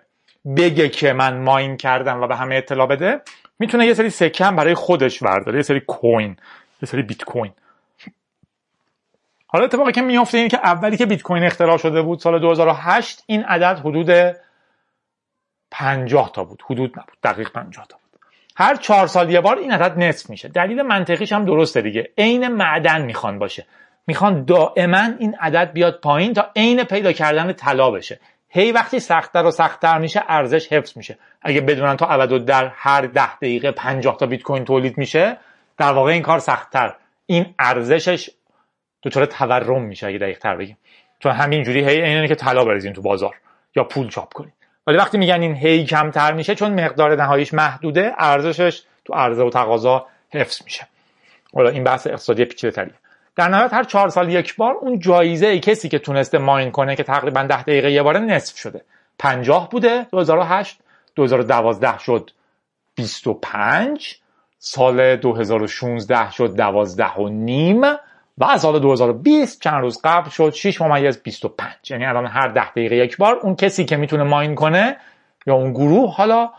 [0.56, 3.20] بگه که من ماین کردم و به همه اطلاع بده
[3.58, 6.36] می‌تونه یه سری سکم برای خودش برداره یه سری کوین
[6.82, 7.52] یه سری بیت کوین.
[9.46, 13.24] حالا اتفاقی که میفته اینه که اولی که بیت کوین اختراع شده بود سال 2008
[13.26, 14.36] این عدد حدود
[15.70, 16.62] 50 تا بود.
[16.70, 18.20] حدود نبود دقیق 50 تا بود.
[18.56, 20.48] هر چهار سال یه بار این عدد نصف میشه.
[20.48, 22.10] دلیل منطقیش هم درسته دیگه.
[22.18, 23.66] عین معدن می‌خوان باشه.
[24.06, 28.20] می‌خوان دائما این عدد بیاد پایین تا عین پیدا کردن طلا بشه.
[28.48, 31.18] هی وقتی سختتر و سختتر میشه ارزش حفظ میشه.
[31.42, 35.36] اگه بدونن تا ابد در هر ده دقیقه 50 تا بیت کوین تولید میشه
[35.78, 36.94] در واقع این کار سختتر.
[37.26, 38.30] این ارزشش
[39.02, 40.76] دچار تورم میشه اگه دقیق تر بگیم.
[41.18, 43.34] چون همینجوری هی اینه که طلا بریزین تو بازار
[43.76, 44.52] یا پول چاپ کنین.
[44.86, 49.50] ولی وقتی میگن این هی کمتر میشه چون مقدار نهاییش محدوده ارزشش تو عرضه و
[49.50, 50.86] تقاضا حفظ میشه.
[51.54, 52.94] حالا این بحث اقتصادی پیچیده‌تریه
[53.36, 56.96] در نهایت هر چهار سال یک بار اون جایزه ای کسی که تونسته ماین کنه
[56.96, 58.84] که تقریبا ده دقیقه یه باره نصف شده.
[59.18, 60.06] 50 بوده.
[60.10, 60.78] 2008
[61.14, 62.30] 2012 شد
[62.94, 64.16] 25
[64.58, 67.82] سال 2016 شد 12 و نیم.
[68.38, 72.96] و سال 2020 چند روز قبل شد 6 ممیز 25 یعنی الان هر ده دقیقه
[72.96, 74.96] یک بار اون کسی که می‌تونه ماین کنه
[75.46, 76.50] یا اون گروه حالا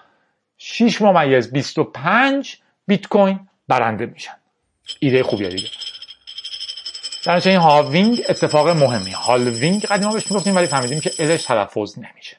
[0.58, 2.58] 6 ممیز 25
[2.88, 4.34] بیت کوین برنده میشن.
[5.00, 5.68] ایده خوبیه دیگه.
[7.26, 9.12] در این halving اتفاق مهمی.
[9.12, 12.38] halving قدیما بهش می‌گفتیم ولی فهمیدیم که الش تلفظ نمیشه.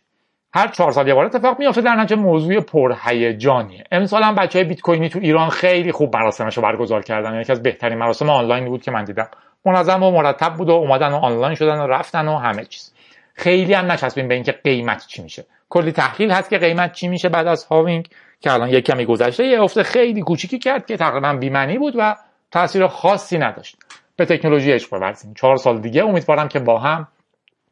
[0.55, 3.85] هر چهار سال یه بار اتفاق میافته در نتیجه موضوع پرهیجانیه.
[3.93, 7.41] امسال هم بچه بیت کوینی تو ایران خیلی خوب مراسمش رو برگزار کردن.
[7.41, 9.29] یکی از بهترین مراسم آنلاین بود که من دیدم.
[9.65, 12.93] منظم و مرتب بود و اومدن و آنلاین شدن و رفتن و همه چیز.
[13.35, 15.47] خیلی هم نچسبیم به اینکه قیمت چی میشه.
[15.69, 18.09] کلی تحلیل هست که قیمت چی میشه بعد از هاوینگ
[18.41, 22.17] که الان یک کمی گذشته یه افت خیلی کوچیکی کرد که تقریبا بیمنی بود و
[22.51, 23.77] تاثیر خاصی نداشت.
[24.17, 27.09] به تکنولوژی عشق بورزیم چهار سال دیگه امیدوارم که با هم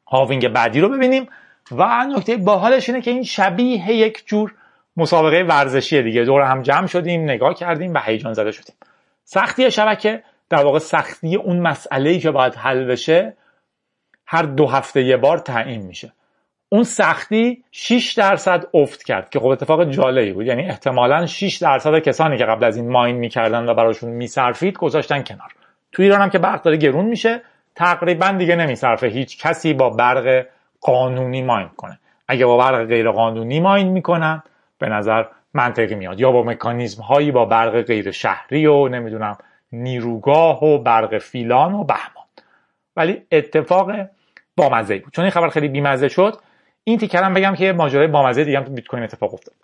[0.06, 1.28] هاوینگ بعدی رو ببینیم.
[1.72, 4.54] و نکته باحالش اینه که این شبیه یک جور
[4.96, 6.24] مسابقه ورزشی دیگه.
[6.24, 8.74] دور هم جمع شدیم نگاه کردیم و هیجان زده شدیم.
[9.24, 13.36] سختی شبکه در واقع سختی اون مسئله که باید حل بشه
[14.26, 16.12] هر دو هفته یه بار تعیین میشه.
[16.68, 20.46] اون سختی 6 درصد افت کرد که خب اتفاق جالبی بود.
[20.46, 25.22] یعنی احتمالا 6 درصد کسانی که قبل از این ماین می‌کردن و براشون میصرفید گذاشتن
[25.22, 25.63] کنار.
[25.94, 27.42] تو ایران هم که برق داره گرون میشه
[27.74, 29.06] تقریبا دیگه نمیصرفه.
[29.06, 30.46] هیچ کسی با برق
[30.80, 31.98] قانونی ماین کنه.
[32.28, 34.42] اگه با برق غیر قانونی ماین می‌کنن
[34.78, 36.20] به نظر منطقی میاد.
[36.20, 39.38] یا با مکانیزم هایی با برق غیر شهری و نمی‌دونم
[39.72, 42.26] نیروگاه و برق فیلان و بهمان.
[42.96, 43.92] ولی اتفاق
[44.56, 45.12] بامزه بود.
[45.12, 46.36] چون این خبر خیلی بیمزه شد.
[46.84, 49.54] این تیکرم بگم که ماجرای بامزه دیگه هم تو بیت کوین اتفاق افتاد.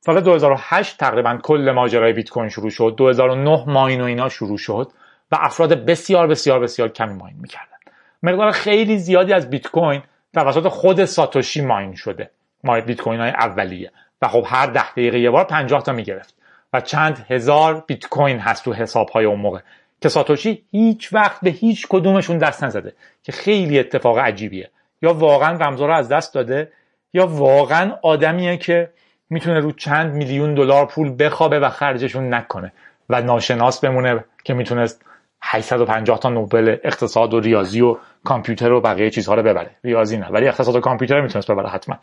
[0.00, 2.94] سال 2008 تقریبا کل ماجرای بیت کوین شروع شد.
[2.96, 4.88] 2009 ماین و اینا شروع شد.
[5.32, 7.76] و افراد بسیار بسیار بسیار کمی ماین می‌کردن.
[8.22, 10.02] مقدار خیلی زیادی از بیت کوین
[10.34, 12.30] توسط خود ساتوشی ماین شده.
[12.64, 13.92] ما بیت کوین های اولیه.
[14.22, 16.34] و خب هر ده دقیقه یه بار 50 تا می‌گرفت.
[16.72, 19.60] و چند هزار بیت کوین هست تو حساب های اون موقع.
[20.00, 22.92] که ساتوشی هیچ وقت به هیچ کدومشون دست نزده.
[23.22, 24.70] که خیلی اتفاق عجیبیه.
[25.02, 26.72] یا واقعا رمزا رو از دست داده
[27.12, 28.90] یا واقعا آدمیه که
[29.30, 32.72] می‌تونه رو چند میلیون دلار پول بخوابه و خرجشون نکنه
[33.10, 35.04] و ناشناس بمونه که می‌تونست
[35.42, 39.70] 850 تا نوبل اقتصاد و ریاضی و کامپیوتر و بقیه چیزها رو ببره.
[39.84, 40.28] ریاضی نه.
[40.28, 41.98] ولی اقتصاد و کامپیوتر می‌تونست ببره حتما.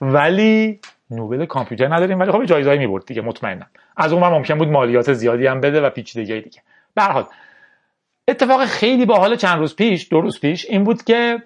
[0.00, 2.20] ولی نوبل کامپیوتر نداریم.
[2.20, 5.90] ولی خب جایزه‌ای می‌برد دیگه مطمئنا از اون ممکن بود مالیات زیادی هم بده و
[5.90, 6.60] پیچیدگی دیگه.
[6.94, 7.24] به هر حال
[8.28, 11.42] اتفاق خیلی باحال چند روز پیش دو روز پیش این بود که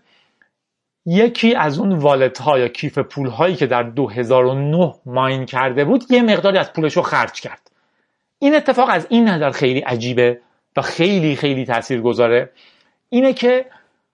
[1.07, 6.05] یکی از اون والت ها یا کیف پول هایی که در 2009 ماین کرده بود
[6.11, 7.71] یه مقداری از پولش رو خرج کرد.
[8.39, 10.41] این اتفاق از این نظر خیلی عجیبه.
[10.77, 12.51] و خیلی خیلی تاثیر گذاره
[13.09, 13.67] اینه که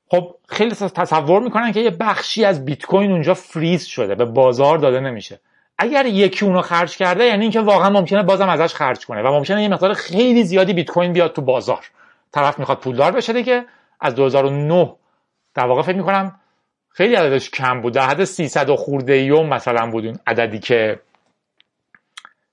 [0.09, 4.79] خب خیلی تصور می‌کنن که یه بخشی از بیت کوین اونجا فریز شده به بازار
[4.79, 5.41] داده نمیشه.
[5.79, 9.63] اگر یکی اونو خرج کرده یعنی اینکه واقعا ممکنه بازم ازش خرج کنه و ممکنه
[9.63, 11.91] یه مقدار خیلی زیادی بیت کوین بیاد تو بازار.
[12.33, 13.65] طرف می‌خواد پولدار بشه دیگه.
[14.01, 14.97] از 2009
[15.55, 16.41] در واقع فکر می‌کنم
[16.89, 17.93] خیلی عددش کم بود.
[17.95, 21.01] در حد 300 و خورده یوم مثلا بود اون عددی که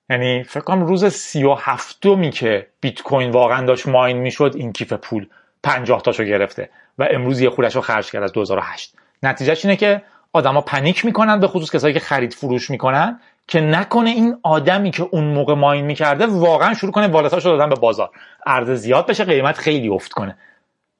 [0.09, 4.73] یعنی فکر کنم روز سی و هفتمی که بیت کوین واقعا داشت ماین می‌شد این
[4.73, 5.27] کیف پول
[5.63, 10.01] 50 تاشو گرفته و امروز یه خورش رو خرج کرد از 2008 نتیجهش اینه که
[10.33, 15.03] آدما پنیک می‌کنن به خصوص کسایی که خرید فروش می‌کنن که نکنه این آدمی که
[15.11, 18.09] اون موقع ماین می‌کرده واقعا شروع کنه والتاشو دادن به بازار.
[18.45, 20.37] عرض زیاد بشه قیمت خیلی افت کنه.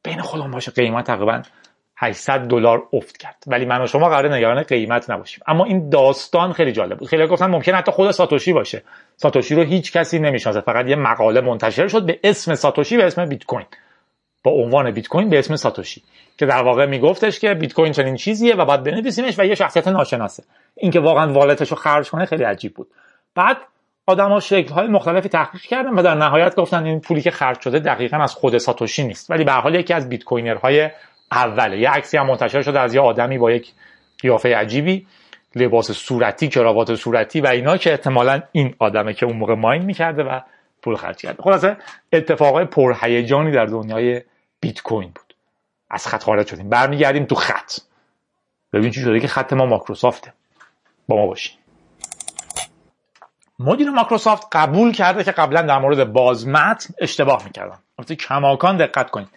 [0.04, 1.42] بین خودمون باشه قیمت تقریبا
[2.04, 3.44] 800 دلار افت کرد.
[3.48, 5.44] ولی من و شما قرار نگران قیمت نباشیم.
[5.48, 7.08] اما این داستان خیلی جالب بود.
[7.08, 8.84] خیلی گفتن ممکن حتی خود ساتوشی باشه.
[9.16, 10.62] ساتوشی رو هیچ کسی نمی‌شناسه.
[10.62, 13.66] فقط یه مقاله منتشر شد به اسم ساتوشی به اسم بیت کوین
[14.44, 16.04] با عنوان بیت کوین به اسم ساتوشی.
[16.38, 19.88] که در واقع میگفتش که بیت کوین چنین چیزیه و باید بنویسیمش و یه شخصیت
[19.88, 20.44] ناشناسه.
[20.78, 22.88] اینکه واقعا والتش رو خرج کنه خیلی عجیب بود.
[23.36, 23.58] بعد
[24.08, 27.80] آدما شکل های مختلفی تحقیق کردن و در نهایت گفتن این پولی که خرج شده
[27.80, 29.32] دقیقا از خود ساتوشی نیست.
[29.32, 30.89] ولی به حال یکی از بیت کوینرهای
[31.34, 31.80] اوله.
[31.80, 33.74] یه عکسی هم منتشر شده از یه آدمی با یک
[34.19, 35.08] قیافه عجیبی
[35.56, 40.24] لباس صورتی کراوات صورتی و اینا که احتمالا این آدمه که اون موقع ماین می‌کرده
[40.24, 40.39] و
[40.82, 41.43] پول خرج کرده.
[41.43, 41.78] خلاصه
[42.13, 44.22] اتفاقای پرهیجانی در دنیای
[44.60, 45.36] بیت کوین بود.
[45.89, 46.69] از خط خارج شدیم.
[46.69, 47.72] برمیگردیم تو خط.
[48.74, 50.34] ببین چی شده که خط ما ماکروسافته
[51.08, 51.58] با ما باشین.
[53.60, 57.78] مدیر ماکروسافت قبول کرده که قبلا در مورد بازمتن اشتباه می‌کردن.
[58.00, 59.30] البته کماکان دقت کنید.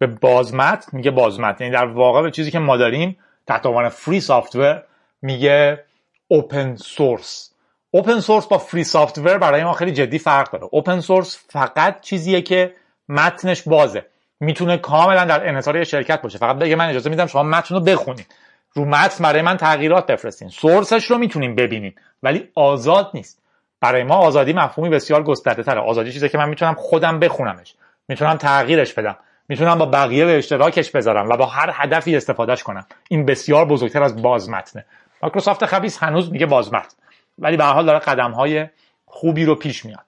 [0.00, 4.20] به بازمتن میگه بازمتن یعنی در واقع به چیزی که ما داریم تحت عنوان فری
[4.20, 4.82] سافتور
[5.22, 5.84] میگه
[6.28, 7.54] اوپن سورس
[7.90, 10.68] اوپن سورس با فری سافتور برای ما خیلی جدی فرق داره.
[10.70, 12.74] اوپن سورس فقط چیزیه که
[13.08, 14.06] متنش بازه.
[14.40, 16.38] می‌تونه کاملا در انحصار شرکت باشه.
[16.38, 18.26] فقط بگه من اجازه میدم شما متن رو بخونید
[18.72, 20.48] رو متن برای من تغییرات بفرستین.
[20.48, 23.42] سورسش رو می‌تونیم ببینین ولی آزاد نیست.
[23.80, 27.74] برای ما آزادی مفهومی بسیار گسترده تره آزادی چیزی که من می‌تونم خودم بخونمش.
[28.08, 29.16] می‌تونم تغییرش بدم.
[29.50, 32.86] می‌تونم با بقیه به اشتراکش بذارم و با هر هدفی استفادهش کنم.
[33.08, 34.84] این بسیار بزرگتر از بازمتنه.
[35.22, 36.96] مایکروسافت خبیس هنوز میگه بازمتن
[37.38, 38.66] ولی به حال داره قدم های
[39.06, 40.04] خوبی رو پیش میاد.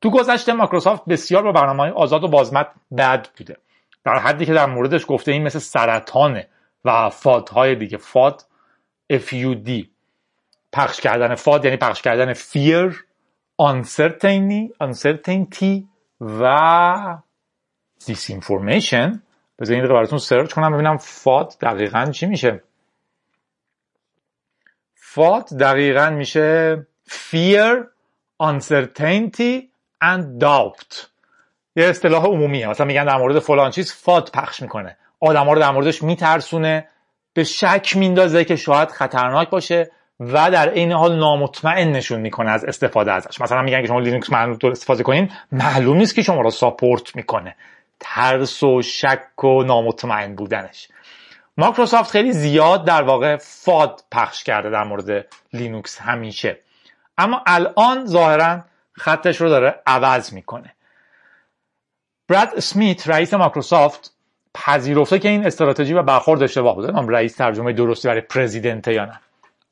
[0.00, 2.66] تو گذشته مایکروسافت بسیار با برنامه های آزاد و بازمت
[2.98, 3.56] بد بوده.
[4.04, 6.48] در حدی که در موردش گفته این مثل سرطانه
[6.84, 7.96] و فاد های دیگه.
[7.96, 8.42] فاد
[9.12, 9.86] FUD
[10.72, 12.94] پخش کردن فاد یعنی پخش کردن fear
[13.62, 15.82] uncertainty uncertainty
[16.20, 17.18] و
[18.06, 19.18] disinformation.
[19.58, 22.62] بذارین این براتون search کنم ببینم FUD دقیقا چی میشه.
[24.94, 26.76] FUD دقیقا میشه
[27.08, 27.76] fear
[28.42, 29.62] uncertainty
[30.04, 31.06] and doubt.
[31.76, 34.96] یه اصطلاح عمومیه مثلا میگن در مورد فلان چیز FUD پخش می‌کنه.
[35.20, 36.88] آدم رو در موردش میترسونه
[37.34, 42.64] به شک میندازه که شاید خطرناک باشه و در عین حال نامطمئن نشون می‌کنه از
[42.64, 43.40] استفاده ازش.
[43.40, 47.56] مثلا میگن که شما لینوکس معلوم استفاده کنین معلوم نیست که شما رو support می‌کنه.
[48.04, 50.88] ترس و شک و نامطمئن بودنش.
[51.56, 56.58] مایکروسافت خیلی زیاد در واقع FUD پخش کرده در مورد لینوکس همیشه.
[57.18, 58.60] اما الان ظاهرا
[58.92, 60.74] خطش رو داره عوض می‌کنه.
[62.28, 64.14] براد اسمیت رئیس مایکروسافت
[64.54, 66.92] پذیرفته که این استراتژی و برخورد اشتباه بوده.
[66.92, 69.20] من رئیس ترجمه درستی برای president یا نه.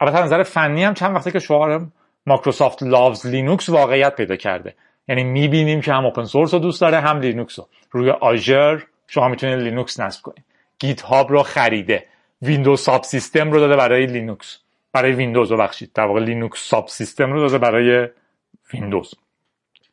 [0.01, 1.87] البته نظر فنی هم چند وقته که شعار
[2.27, 4.75] Microsoft loves Linux واقعیت پیدا کرده.
[5.11, 7.69] یعنی می‌بینیم که هم open source رو دوست داره هم لینوکس رو.
[7.91, 10.45] روی Azure شما می‌تونید لینوکس نصب کنید.
[10.79, 12.07] GitHub رو خریده.
[12.43, 14.59] Windows subsystem رو داده برای لینوکس
[14.93, 18.09] برای ویندوز بخشید در واقع Linux subsystem رو داده برای
[18.73, 19.15] ویندوز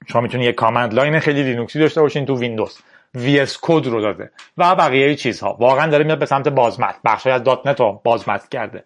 [0.08, 2.80] شما می‌تونید یه command line خیلی لینوکسی داشته باشین تو ویندوز
[3.16, 4.32] VS Code رو داده.
[4.58, 5.54] و بقیه چیزها.
[5.54, 7.44] واقعا داره میاد به سمت بازمتن بخشای از.
[7.44, 8.84] .NET رو بازمتن کرده.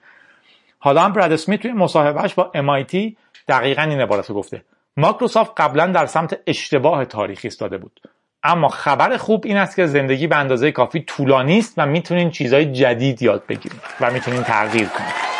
[0.79, 3.13] حالا هم براد اسمیت توی مصاحبهش با MIT
[3.47, 4.61] دقیقا این عبارت گفته.
[4.97, 7.99] مایکروسافت قبلا در سمت اشتباه تاریخی استاده بود.
[8.43, 12.65] اما خبر خوب این است که زندگی به اندازه کافی طولانی است و می‌تونین چیزهای
[12.65, 15.31] جدید یاد بگیرید و می‌تونین تغییر کنید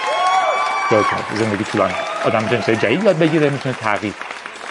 [1.33, 1.93] زندگی طولانی.
[2.25, 4.13] آدم چیزهای جدید یاد بگیره می‌تونه تغییر.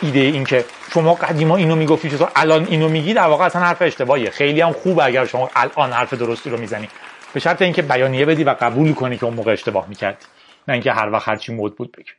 [0.03, 0.65] ایده این که
[0.95, 4.31] شما قدیما اینو می‌گفتی چطور الان اینو میگی در واقع اصلا حرف اشتباهیه.
[4.31, 6.89] خیلی هم خوب اگر شما الان حرف درستی رو می‌زنی.
[7.35, 10.27] به شرط اینکه بیانیه بدی و قبول کنی که اون موقع اشتباه می‌کردی.
[10.69, 12.11] نه اینکه هر وقت هرچی مد بود بگی.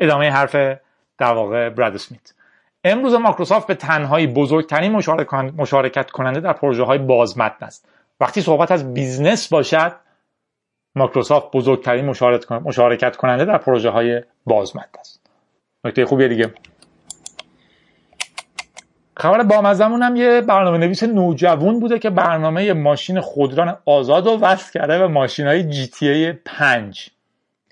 [0.00, 0.56] ادامه حرف
[1.18, 2.32] در واقع براد اسمیت
[2.84, 4.92] امروز مایکروسافت به تنهایی بزرگترین
[5.56, 7.88] مشارکت کننده در پروژه های بازمتن است.
[8.20, 9.92] وقتی صحبت از بیزنس باشد
[10.94, 12.04] مایکروسافت بزرگترین
[12.50, 15.30] مشارکت کننده در پروژه های بازمتن است.
[15.84, 16.54] نکته خوبیه دیگه.
[19.16, 24.72] خبر بامزمون هم یه برنامه نویس نوجوان بوده که برنامه ماشین خودران آزاد رو وصل
[24.72, 27.10] کرده به ماشین های GTA 5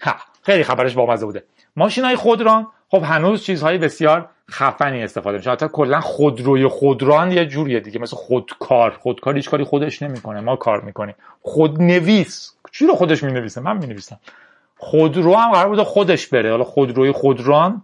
[0.02, 1.44] ها خیلی خبرش بامزه بوده.
[1.76, 5.51] ماشین های خودران خب هنوز چیزهای بسیار خفنی استفاده میشه.
[5.51, 7.99] حتی کلا خودروی خودران یه جوریه دیگه.
[7.99, 8.90] مثل خودکار.
[8.90, 10.40] خودکار هیچ کاری خودش نمی‌کنه.
[10.40, 11.14] ما کار می‌کنیم.
[11.42, 12.55] خودنویس.
[12.72, 14.20] چی رو خودش می‌نویسه؟ من می‌نویسم.
[14.77, 16.51] خودرو هم قرار بوده خودش بره.
[16.51, 17.83] حالا خودروی خودران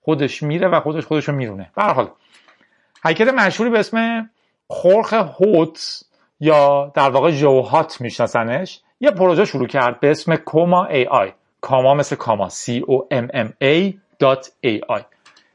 [0.00, 1.70] خودش میره و خودش خودش رو میرونه.
[1.76, 2.10] به حال
[3.04, 4.30] هکر مشهوری به اسم
[4.66, 6.04] خورخ هوت
[6.40, 11.32] یا در واقع جوهات میشناسنش یه پروژه شروع کرد به اسم کوما ای آی.
[11.60, 12.48] کاما مثل کاما.
[12.48, 14.01] C O M M A.
[14.66, 15.02] AI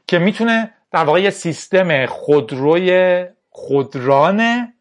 [0.06, 4.74] که می‌تونه در واقع یه سیستم خودروی خودرانه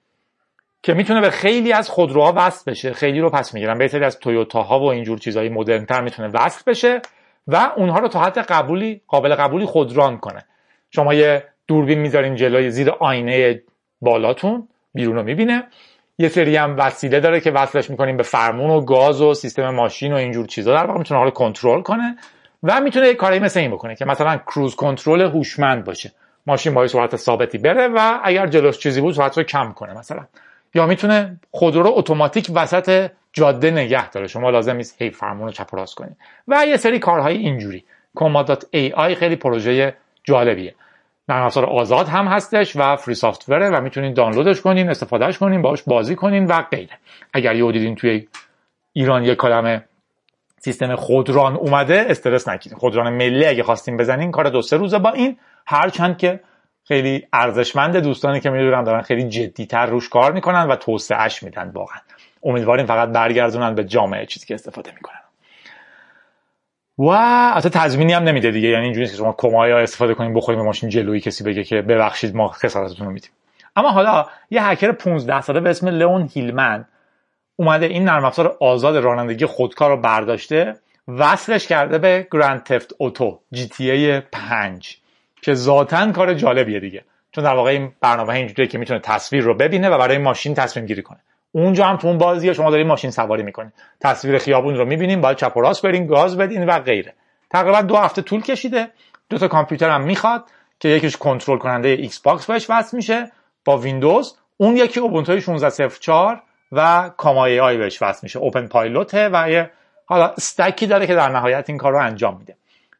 [0.83, 2.93] که می‌تونه به خیلی از خودروها وصل بشه.
[2.93, 3.77] خیلی رو پس می‌گیرن.
[3.77, 7.01] به سری از تویوتاها و اینجور چیزهای مدرنتر می‌تونه وصل بشه
[7.47, 10.45] و اونها رو تا حد قبولی قابل قبولی خودران کنه.
[10.91, 13.61] شما یه دوربین می‌ذارین جلوی زیر آینه
[14.01, 15.63] بالاتون بیرون رو می‌بینه.
[16.19, 20.13] یه سری هم وسیله داره که وصلش می‌کنیم به فرمون و گاز و سیستم ماشین
[20.13, 20.73] و اینجور چیزا.
[20.73, 22.17] در واقع می‌تونه حالا کنترل کنه.
[22.67, 26.11] و می‌تونه کاری مثل این بکنه که مثلا کروز کنترل هوشمند باشه.
[26.47, 30.25] ماشین با سرعت ثابتی بره و اگر جلوش چیزی بود سرعت رو کم کنه مثلا.
[30.75, 34.27] یا می‌تونه خودرو رو اتوماتیک وسط جاده نگه داره.
[34.27, 37.85] شما لازم نیست هی فرمون رو چپ راست کنید و یه سری کارهای اینجوری.
[38.95, 40.75] آی خیلی پروژه جالبیه.
[41.29, 45.83] نرم افزار آزاد هم هستش و فری سافتوره و می‌تونید دانلودش کنین استفادهش کنین باش
[45.83, 46.97] بازی کنین و غیره.
[47.33, 48.27] اگر یه دیدین توی
[48.93, 49.83] ایران یه کلمه
[50.67, 55.09] سیستم خودران اومده استرس نگیرین خودران ملی اگه خواستیم بزنین کار دو سه روزه با
[55.09, 55.37] این.
[55.67, 56.39] هرچند که
[56.83, 61.99] خیلی ارزشمند دوستانی که می‌دونم دارن خیلی جدیتر روش کار می‌کنن و توسعهش میدن واقعا.
[62.43, 65.19] امیدواریم فقط برگردونن به جامعه چیزی که استفاده می‌کنن.
[66.97, 67.09] و
[67.55, 68.67] اصلا تضمینی هم نمیده دیگه.
[68.67, 72.47] یعنی اینجوری که شما کمای استفاده کنیم بخوریم ماشین جلویی کسی بگه که ببخشید ما
[72.47, 73.31] خسارتتون رو میدیم.
[73.75, 76.85] اما حالا یه هکر 15 ساله به اسم لئون هیلمن
[77.59, 80.75] اومده این نرم افزار آزاد رانندگی خودکار رو برداشته
[81.07, 84.97] وصلش کرده به گرند تفت اوتو جی تی ای 5
[85.41, 87.03] که ذاتا کار جالبیه دیگه.
[87.31, 90.85] چون در واقع این برنامه اینجوریه که می‌تونه تصویر رو ببینه و برای ماشین تصمیم
[90.85, 91.19] گیری کنه.
[91.51, 93.71] اونجا هم تو اون بازی شما دارین ماشین سواری می‌کنین.
[94.01, 97.13] تصویر خیابون رو می‌بینین باید چپ و راست برین گاز بدین و غیره.
[97.49, 98.87] تقریبا دو هفته طول کشیده.
[99.29, 100.43] دو تا کامپیوتر هم می‌خواد
[100.79, 103.31] که یکیش کنترل کننده Xbox بهش وصل میشه
[103.65, 109.71] با ویندوز اون یکی Ubuntu 1604 و comma.ai بهش وصل میشه openpilot ه و یه
[110.05, 112.55] حالا stack ی داره که در نهایت این کار رو انجام میده.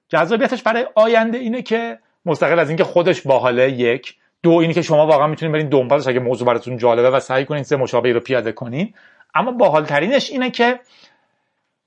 [0.10, 4.15] جذابیتش برای آینده اینه که مستقل از اینکه خودش باحاله یک.
[4.43, 7.63] دو اینی که شما واقعا می‌تونید برین دنبالش اگه موضوع براتون جالبه و سعی کنین
[7.63, 8.93] سه مشابهی رو پیاده کنین
[9.36, 10.80] اما باحالترینش اینه که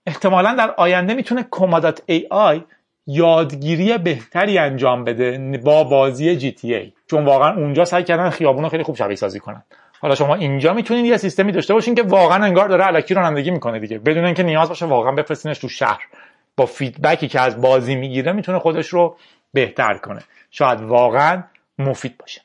[0.07, 2.63] احتمالا در آینده می‌تونه کمادات ای آی
[3.07, 6.93] یادگیری بهتری انجام بده با بازی جی تی ای.
[7.11, 9.63] چون واقعا اونجا سعی کردن خیابون رو خیلی خوب شبیه سازی کنن.
[10.01, 13.79] حالا شما اینجا می‌تونید یه سیستمی داشته باشین که واقعا انگار داره الکی رانندگی می‌کنه
[13.79, 13.99] دیگه.
[13.99, 16.07] بدون اینکه نیاز باشه واقعا بفرستینش تو شهر.
[16.57, 19.17] با فیدبکی که از بازی می‌گیره می‌تونه خودش رو
[19.55, 20.21] بهتر کنه.
[20.51, 21.43] شاید واقعا
[21.79, 22.41] مفید باشه.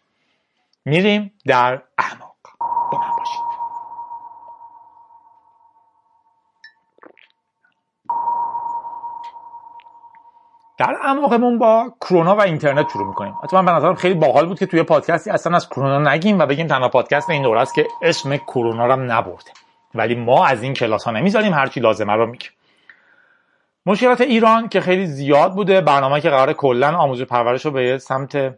[0.86, 2.35] میریم در اعماق.
[10.78, 13.34] در اعماقمون با کرونا و اینترنت شروع می‌کنیم.
[13.44, 16.68] حتما به نظرم خیلی باحال بود که توی پادکستی اصلا از کرونا نگیم و بگیم
[16.68, 19.52] تنها پادکست این دوره است که اسم کرونا رو نبرده.
[19.96, 22.50] ولی ما از این کلاس ها نمی‌ذاریم هرچی لازمه رو میگیم.
[23.86, 28.56] مشکلات ایران که خیلی زیاد بوده برنامه که قرار کلا آموزش پرورش رو به سمت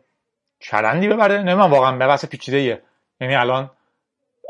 [0.60, 1.38] چرندی ببره.
[1.38, 2.82] نمی‌دونم واقعا به واسه پیچیده
[3.22, 3.70] یعنی الان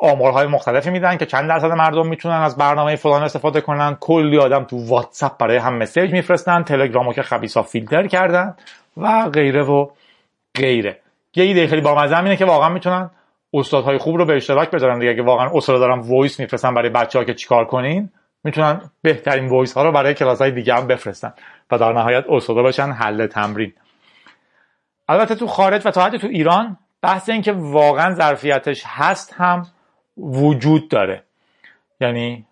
[0.02, 3.98] آمارهای مختلفی میدن که چند درصد مردم می‌تونن از برنامه فلان استفاده کنن.
[4.00, 8.56] کلی آدم تو واتساپ برای هم message میفرستن تلگرامو که خبیثا فیلتر کردن
[8.98, 9.88] و غیره و
[10.56, 11.00] غیره.
[11.36, 13.10] یه ایده خیلی بامزه اینه که واقعا می‌تونن
[13.54, 15.12] استادهای خوب رو به اشتراک بذارن دیگه.
[15.12, 18.10] اگه واقعا استاد دارن voice میفرستن برای بچه ها که چیکار کنین
[18.44, 21.34] می‌تونن بهترین voice ها رو برای کلاس های دیگه هم بفرستن
[21.72, 23.74] و در نهایت استادا باشن حل تمرین.
[25.10, 29.66] البته تو خارج و تا تو ایران بحث این که واقعا ظرفیتش هست هم
[30.18, 31.24] وجود داره.
[32.02, 32.46] یعنی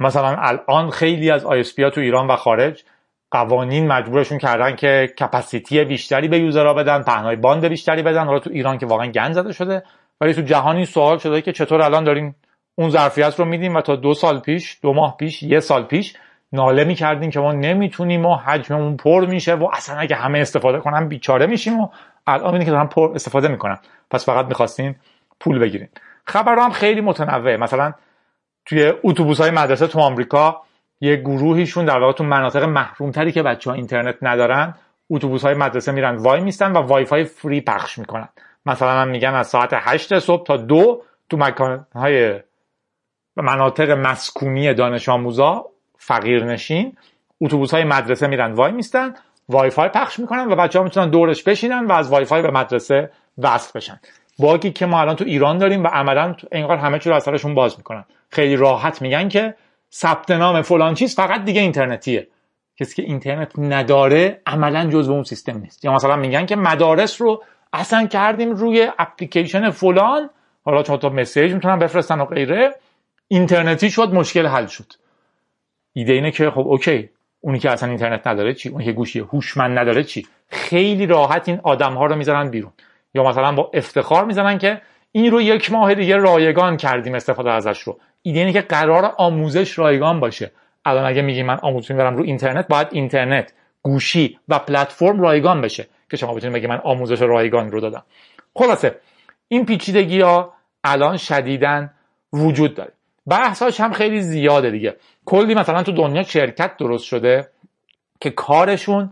[0.00, 2.84] مثلا الان خیلی از ISP ها تو ایران و خارج
[3.30, 8.24] قوانین مجبورشون کردن که کپاسیتی بیشتری به یوزرها بدن پهنای باند بیشتری بدن.
[8.24, 9.82] حالا تو ایران که واقعا گند زده شده.
[10.20, 12.36] ولی تو جهانی سوال شده که چطور الان داریم
[12.74, 16.14] اون ظرفیت رو میدیم و تا دو سال پیش دو ماه پیش یه سال پیش
[16.52, 21.08] ناله می‌کردیم که ما نمی‌تونیم و حجممون پر میشه و اصلا اگه همه استفاده کنن
[21.08, 21.88] بیچاره میشیم و
[22.26, 23.78] الان که دارن پر استفاده می‌کنن.
[24.10, 24.94] پس فقط می‌خواستین
[25.40, 25.88] پول بگیرین.
[26.26, 27.56] خبر هم خیلی متنوع.
[27.56, 27.92] مثلا
[28.66, 30.62] توی اتوبوس های مدرسه تو آمریکا
[31.00, 34.74] یه گروهیشون در واقع تو مناطق محروم تری که بچه ها اینترنت ندارن
[35.10, 38.28] اتوبوس های مدرسه میرن وای میستن و وای فای فری پخش می‌کنن.
[38.66, 42.40] مثلا هم میگن از ساعت 8 صبح تا دو تو مکان های
[43.36, 45.66] مناطق مسکونی دانش آموزا
[45.98, 46.96] فقیر نشین
[47.40, 49.14] اتوبوس های مدرسه میرن وای میستن
[49.48, 52.50] وای فای پخش می‌کنن و بچه ها می‌تونن دورش بشینن و از وای فای به
[52.50, 54.00] مدرسه وصل بشن.
[54.38, 57.22] bug ی که ما الان تو ایران داریم و عملا انگار همه چی رو از
[57.22, 58.04] سرشون باز می‌کنن.
[58.30, 59.54] خیلی راحت میگن که
[59.92, 62.28] ثبت نام فلان چیز فقط دیگه اینترنتیه.
[62.80, 65.84] کسی که اینترنت نداره عملا جزو اون سیستم نیست.
[65.84, 70.30] یا مثلا میگن که مدارس رو اصلا کردیم روی اپلیکیشن فلان.
[70.64, 72.74] حالا چون تا مسیج می‌تونن بفرستن و غیره.
[73.28, 74.92] اینترنتی شد مشکل حل شد.
[75.92, 79.78] ایده اینه که خب اوکی اونی که اصلا اینترنت نداره چی؟ اونی که گوشی هوشمند
[79.78, 82.72] نداره چی؟ خیلی راحت این آدم ها رو می‌ذارن بیرون.
[83.16, 84.80] یا مثلا با افتخار می‌زنن که
[85.12, 87.98] این رو یک ماه دیگه رایگان کردیم استفاده ازش رو.
[88.22, 90.50] ایده اینه که قرار آموزش رایگان باشه.
[90.84, 93.52] الان اگه میگی من آموزش می‌برم رو اینترنت باید اینترنت
[93.82, 98.02] گوشی و پلتفرم رایگان بشه که شما بتونید بگی من آموزش رایگان رو دادم.
[98.54, 98.94] خلاصه
[99.48, 100.52] این پیچیدگی ها
[100.84, 101.90] الان شدیدن
[102.32, 102.92] وجود داره.
[103.26, 104.96] بحثاش هم خیلی زیاده دیگه.
[105.24, 107.48] کلی مثلا تو دنیا شرکت درست شده
[108.20, 109.10] که کارشون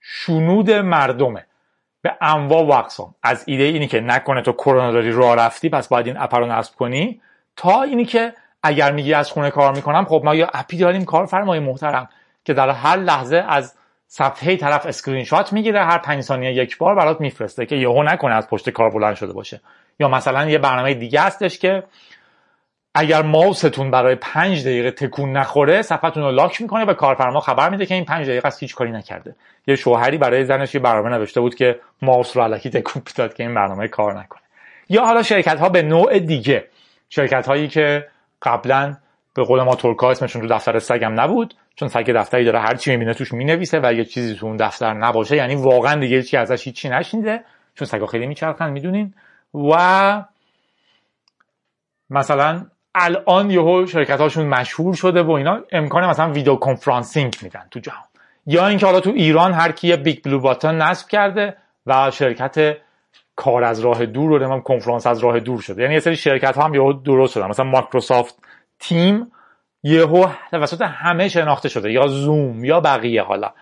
[0.00, 1.45] شنود مردمه.
[2.06, 5.88] به انواع و اقسام از ایده اینی که نکنه تو کرونا داری راه رفتی پس
[5.88, 7.20] باید این اپ نصب کنی.
[7.56, 11.58] تا اینی که اگر میگی از خونه کار می‌کنم خب ما یا اپی داریم کارفرمای
[11.58, 12.08] محترم
[12.44, 13.74] که در هر لحظه از
[14.06, 18.34] صفحه طرف اسکرین شات می‌گیره هر 5 ثانیه یک بار برات میفرسته که یهو نکنه
[18.34, 19.60] از پشت کار بلند شده باشه.
[20.00, 21.82] یا مثلا یه برنامه دیگه هستش که
[22.98, 27.86] اگر ماوستون برای پنج دقیقه تکون نخوره صفحتون رو lock می‌کنه به کارفرما خبر میده
[27.86, 29.36] که این پنج دقیقه از هیچ کاری نکرده.
[29.66, 33.42] یه شوهری برای زنش یه برنامه نوشته بود که ماوس رو الکی تکون می‌داد که
[33.42, 34.42] این برنامه کار نکنه.
[34.88, 36.64] یا حالا شرکت ها به نوع دیگه.
[37.08, 38.06] شرکت هایی که
[38.42, 38.96] قبلا
[39.34, 42.90] به قول ما ترکا اسمشون تو دفتر سگم نبود چون سگ دفتری داره هر چی
[42.90, 46.66] می‌بینه توش می‌نویسه و یه چیزی تو اون دفتر نباشه یعنی واقعا دیگه چی ازش
[46.66, 49.14] هیچی نشینده چون سگا خیلی میچرخن می‌دونین.
[49.54, 50.24] و
[52.10, 52.66] مثلا
[52.98, 58.04] الان یهو شرکت هاشون مشهور شده و اینا امکان مثلا video conferencing میدن تو جهان.
[58.46, 61.56] یا اینکه حالا تو ایران هر کی BigBlueButton نصب کرده
[61.86, 62.76] و شرکت
[63.36, 65.82] کار از راه دور رو کنفرانس از راه دور شده.
[65.82, 67.48] یعنی یه سری شرکت ها هم یهو درست شدن.
[67.48, 68.38] مثلا مایکروسافت
[68.80, 69.32] تیم
[69.82, 73.52] یهو توسط همه شناخته شده یا زوم یا بقیه حالا.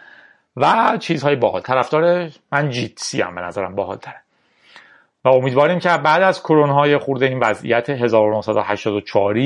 [0.57, 1.61] و چیزهای باحال.
[1.61, 4.24] طرفدار من جیتسی هم به نظرم باحال تره
[5.25, 9.37] و امیدواریم که بعد از های خورده این وضعیت 1984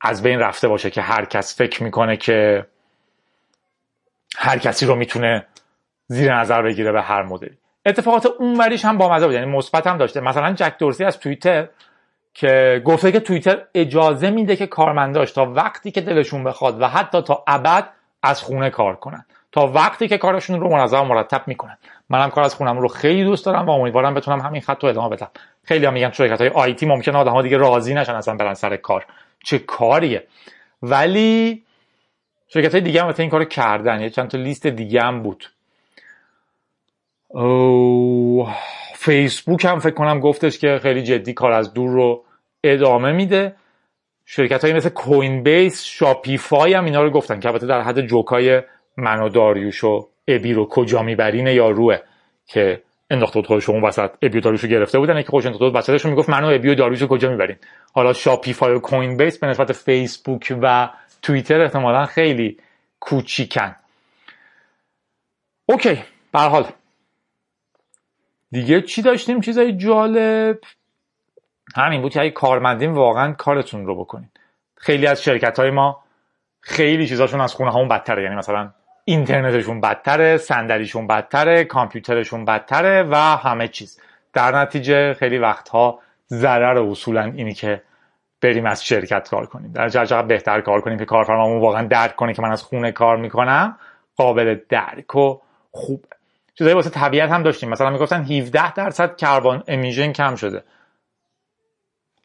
[0.00, 2.66] از بین رفته باشه که هر کس فکر می‌کنه که
[4.36, 5.46] هر کسی رو می‌تونه
[6.06, 7.58] زیر نظر بگیره به هر مدلی.
[7.86, 9.34] اتفاقات اونوریش هم با مزه بود.
[9.34, 10.20] یعنی مثبت هم داشته.
[10.20, 11.68] مثلا جک دورسی از توییتر
[12.34, 17.22] که گفته که توییتر اجازه میده که کارمنداش تا وقتی که دلشون بخواد و حتی
[17.22, 17.88] تا ابد
[18.22, 19.24] از خونه کار کنن.
[19.52, 21.78] تا وقتی که کارشون رو منظم مرتب می‌کنن.
[22.10, 25.16] منم کار از خونم رو خیلی دوست دارم و امیدوارم بتونم همین خط رو ادامه
[25.16, 25.30] بدم.
[25.64, 28.76] خیلی هم میگن شرکت های آیتی ممکنه آدم ها دیگه راضی نشن اصلا برن سر
[28.76, 29.06] کار.
[29.44, 30.26] چه کاریه.
[30.82, 31.62] ولی
[32.48, 34.00] شرکت های دیگه هم این کارو کردن.
[34.00, 35.50] یه چند تا لیست دیگه هم بود.
[38.94, 42.24] فیسبوک هم فکر کنم گفتش که خیلی جدی کار از دور رو
[42.64, 43.54] ادامه میده.
[44.24, 48.62] شرکت های مثل Coinbase Shopify هم اینا رو گفتن که البته در حد جوکای
[48.96, 51.98] من و داریوش و ابی رو کجا می‌برین یا روه
[52.46, 55.64] که انداخته بود خودش اون وسط ابی و داریوش رو گرفته بودن که خودش انداخته
[55.64, 57.56] بود وسطش می‌گفت من و ابی و داریوش رو کجا می‌برین؟
[57.92, 60.90] حالا Shopify و Coinbase به نسبت فیسبوک و
[61.22, 62.58] توییتر احتمالا خیلی
[63.00, 63.76] کوچیکن.
[65.66, 66.64] اوکی به حال.
[68.50, 70.58] دیگه چی داشتیم؟ چیزای جالب.
[71.76, 74.28] همین بود که اگه کارمندین واقعا کارتون رو بکنین.
[74.76, 76.04] خیلی از شرکت های ما
[76.60, 78.70] خیلی چیزاشون از خونه همون بدتره یعنی مثلا
[79.08, 84.00] اینترنتشون بدتره صندلیشون بدتره کامپیوترشون بدتره و همه چیز.
[84.32, 87.82] در نتیجه خیلی وقتها ضرر اصولا اینی که
[88.40, 89.72] بریم از شرکت کار کنیم.
[89.72, 93.16] در چقدر بهتر کار کنیم که کارفرمامون واقعا درک کنه که من از خونه کار
[93.16, 93.78] می‌کنم
[94.16, 95.38] قابل درک و
[95.70, 96.04] خوب.
[96.54, 97.68] چیزایی واسه طبیعت هم داشتیم.
[97.68, 100.64] مثلا می‌گفتن 17 درصد کربن امیژن کم شده.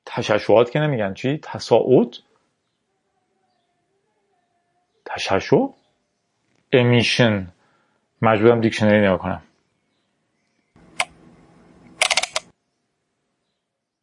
[0.05, 2.15] تشعشعات که نمیگن چی؟ تصاعد
[5.05, 5.67] تشعشع
[6.73, 7.47] امیشن
[8.21, 9.41] مجبورم دیکشنری نگاه کنم.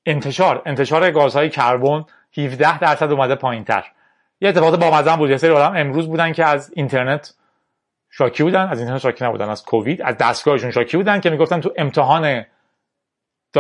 [0.07, 0.63] انتشار.
[0.67, 2.05] انتشار گازهای کربن
[2.37, 3.85] 17 درصد اومده پایین تر
[4.41, 5.31] یه اتفاق با بود.
[5.31, 7.35] یه سری آدم امروز بودن که از اینترنت
[8.11, 11.73] شاکی بودن از اینترنت شاکی نبودن از کووید از دستگاهشون شاکی بودن که می‌گفتن تو
[11.77, 12.45] امتحان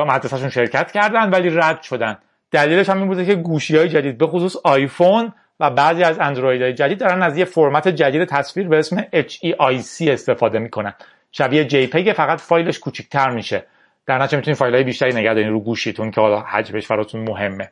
[0.05, 2.19] مدرسهشون شرکت کردن ولی رد شدن.
[2.51, 6.63] دلیلش هم این بوده که گوشی های جدید به خصوص آیفون و بعضی از اندروید
[6.63, 10.95] های جدید دارن از یه فرمت جدید تصویر به اسم HEIC استفاده می‌کنن.
[11.33, 13.67] شبیه JPEG فقط فایلش کوچیک‌تر میشه.
[14.07, 17.71] در نتیجه می‌تونید فایل های بیشتری نگه دارین رو گوشیتون که حالا حجمش براتون مهمه.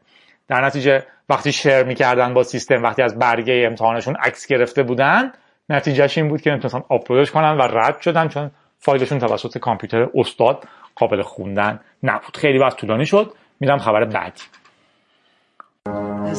[0.49, 5.32] در نتیجه وقتی شیر می‌کردن با سیستم وقتی از برگه امتحانشون عکس گرفته بودن
[5.68, 10.64] نتیجهش این بود که نمی‌تونستن آپلودش کنن و رد شدن چون فایلشون توسط کامپیوتر استاد
[10.95, 12.36] قابل خوندن نبود.
[12.36, 13.32] خیلی وقت طولانی شد.
[13.61, 14.43] میرم خبر بعدی.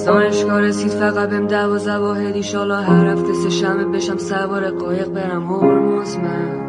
[0.06, 5.48] دانشگاه رسید فقط بهم دوازه واحد ایشالا هر هفته سه شمه بشم سوار قایق برم.
[5.48, 6.60] هرمز من.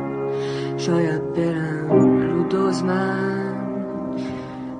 [0.77, 3.41] شاید برم رو دوز من.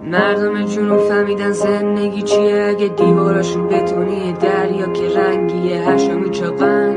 [0.05, 6.97] مردم جنوب فهمیدن زندگی چیه؟ اگه دیواراشون بتونی دریا که رنگیه هشو میچقن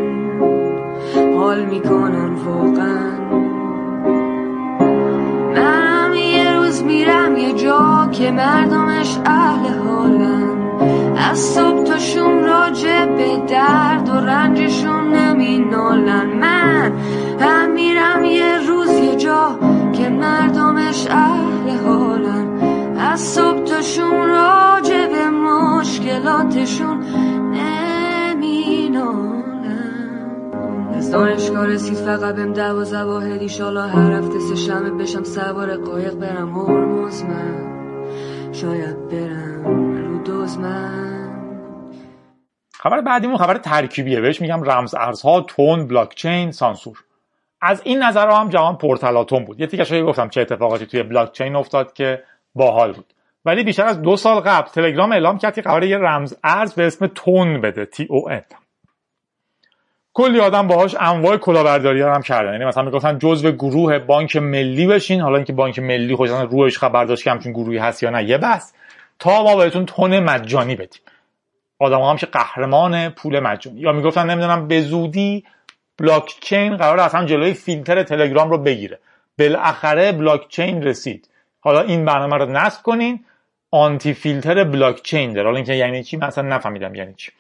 [1.37, 3.13] حال می‌کنن واقعا.
[5.55, 10.42] منم یه روز میرم یه جا که مردمش اهل حالن.
[11.33, 16.25] از صبح تا شون راجع به درد و رنجشون نمینالن.
[16.25, 16.93] من
[17.39, 19.59] هم میرم یه روز یه جا
[19.93, 22.57] که مردمش اهل حالن.
[22.97, 27.03] از صبح تا شون راجع به مشکلاتشون
[27.53, 28.93] نمینالن.
[30.95, 36.13] از دانشگاه رسید فقط بهم دوازه واحد ایشالا هر هفته سه شمه بشم سوار قایق
[36.13, 37.63] برم هرمز من.
[38.51, 39.65] شاید برم
[39.95, 41.12] رو دوز من.
[42.83, 44.21] خبر بعدیمون خبر ترکیبیه.
[44.21, 47.03] بهش میگم رمز ارزها تون بلاک چین سانسور.
[47.61, 49.59] از این نظر هم جوان پرتلاتون بود.
[49.59, 52.23] یه تیکش گفتم چه اتفاقاتی توی بلاک چین افتاد که
[52.55, 53.13] باحال بود.
[53.45, 56.87] ولی بیشتر از دو سال قبل تلگرام اعلام کرد که قرار یه رمز ارز به
[56.87, 57.85] اسم تون بده.
[57.85, 58.41] تی او ان
[60.13, 62.51] کلی آدم باهاش انواع کلاهبرداری هم کردن.
[62.51, 65.21] یعنی مثلا می‌گفتن جزو گروه بانک ملی بشین.
[65.21, 68.37] حالا اینکه بانک ملی خودش روش خبر داشت که همچین گروهی هست یا نه یه
[68.37, 68.73] بس
[69.19, 71.01] تا ما بهتون تون مجانی بدیم.
[71.83, 73.79] آدم هم که قهرمان پول مجانی.
[73.79, 75.43] یا می‌گفتن نمی‌دونم به زودی
[75.97, 78.99] بلاک چین قراره اصلا جلوی فیلتر تلگرام رو بگیره.
[79.39, 81.29] بالاخره بلاک چین رسید.
[81.59, 83.25] حالا این برنامه رو نصب کنین.
[83.71, 85.45] آنتی فیلتر بلاک چین داره.
[85.45, 87.31] حالا اینکه یعنی چی؟ من اصلا نفهمیدم یعنی چی.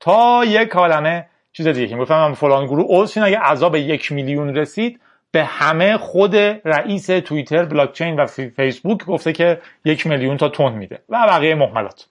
[0.00, 5.00] تا یک کلمه چیز دیگه که گفتم فلان گروه اگه اعضاش به یک میلیون رسید
[5.30, 10.72] به همه خود رئیس توییتر بلاک چین و فیسبوک گفته که یک میلیون تا TON
[10.72, 10.98] میده.
[11.08, 12.06] و بقیه مهملات.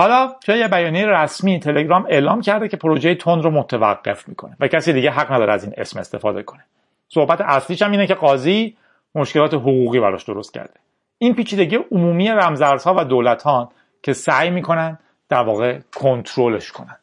[0.00, 4.68] حالا توی یه بیانیه رسمی تلگرام اعلام کرده که پروژه TON رو متوقف می‌کنه و
[4.68, 6.64] کسی دیگه حق نداره از این اسم استفاده کنه.
[7.08, 8.76] صحبت اصلیش هم اینه که قاضی
[9.14, 10.74] مشکلات حقوقی براش درست کرده.
[11.18, 13.68] این پیچیدگی عمومی رمزارزها و دولتان
[14.02, 14.98] که سعی می‌کنن
[15.28, 16.96] در واقع کنترلش کنن.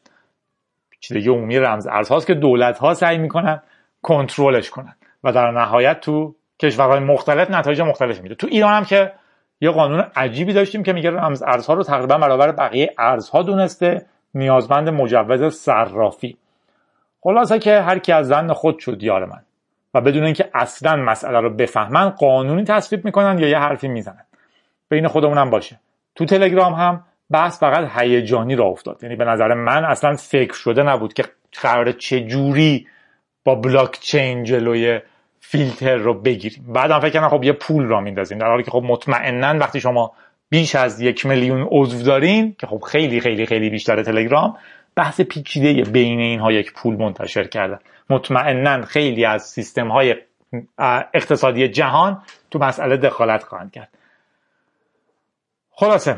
[0.90, 3.62] پیچیدگی عمومی رمز ارزهاست که دولت ها سعی می‌کنن
[4.02, 4.94] کنترلش کنن
[5.24, 8.34] و در نهایت تو کشورهای مختلف نتایج مختلف میده.
[8.34, 9.12] تو ایران هم که
[9.60, 14.88] یه قانون عجیبی داشتیم که میگه رمز ارزها رو تقریبا برابر بقیه ارزها دونسته نیازمند
[14.88, 16.36] مجوز صرافی.
[17.20, 19.42] خلاصه که هر کی از زن خود شد یار من.
[19.94, 24.24] و بدون اینکه اصلا مسئله رو بفهمن قانونی تصویب می‌کنن یا یه حرفی می‌زنن.
[24.88, 25.80] بین خودمونم باشه.
[26.14, 29.02] تو تلگرام هم بحث فقط هیجانی را افتاد.
[29.02, 31.24] یعنی به نظر من اصلا فکر شده نبود که
[31.62, 32.86] قرار چه جوری
[33.44, 35.00] با بلاک چین جلوی
[35.40, 38.38] فیلتر رو بگیریم بعدم فکر کردم خب یه پول را میندازیم.
[38.38, 40.12] در حالی که خب مطمئنا وقتی شما
[40.50, 44.56] بیش از یک میلیون عضو دارین که خب خیلی خیلی خیلی بیشتر تلگرام
[44.94, 47.78] بحث پیچیده بین اینها یک پول منتشر کردن
[48.10, 50.14] مطمئنا خیلی از سیستم های
[51.14, 53.88] اقتصادی جهان تو مسئله دخالت خواهند کرد.
[55.70, 56.16] خلاصه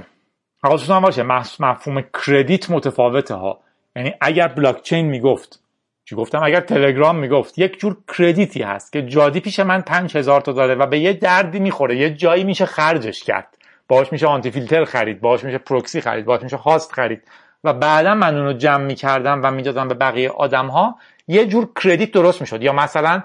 [0.65, 1.23] حواستون هم باشه
[1.61, 3.61] مفهوم کردیت متفاوته ها.
[3.97, 5.63] یعنی اگر بلاک چین می‌گفت
[6.11, 10.53] چی گفتم اگر تلگرام می‌گفت یک جور کردیتی هست که جادی پیش من 5000 تا
[10.53, 13.57] داره و به یه دردی می‌خوره یه جایی میشه خرجش کرد.
[13.89, 17.23] باهاش میشه آنتی فیلتر خرید باهاش میشه پروکسی خرید باهاش میشه host خرید.
[17.65, 20.99] و بعدا من اون رو جمع می‌کردم و می‌دادم به بقیه آدم ها
[21.29, 22.63] یه جور credit درست می‌شد.
[22.63, 23.23] یا مثلا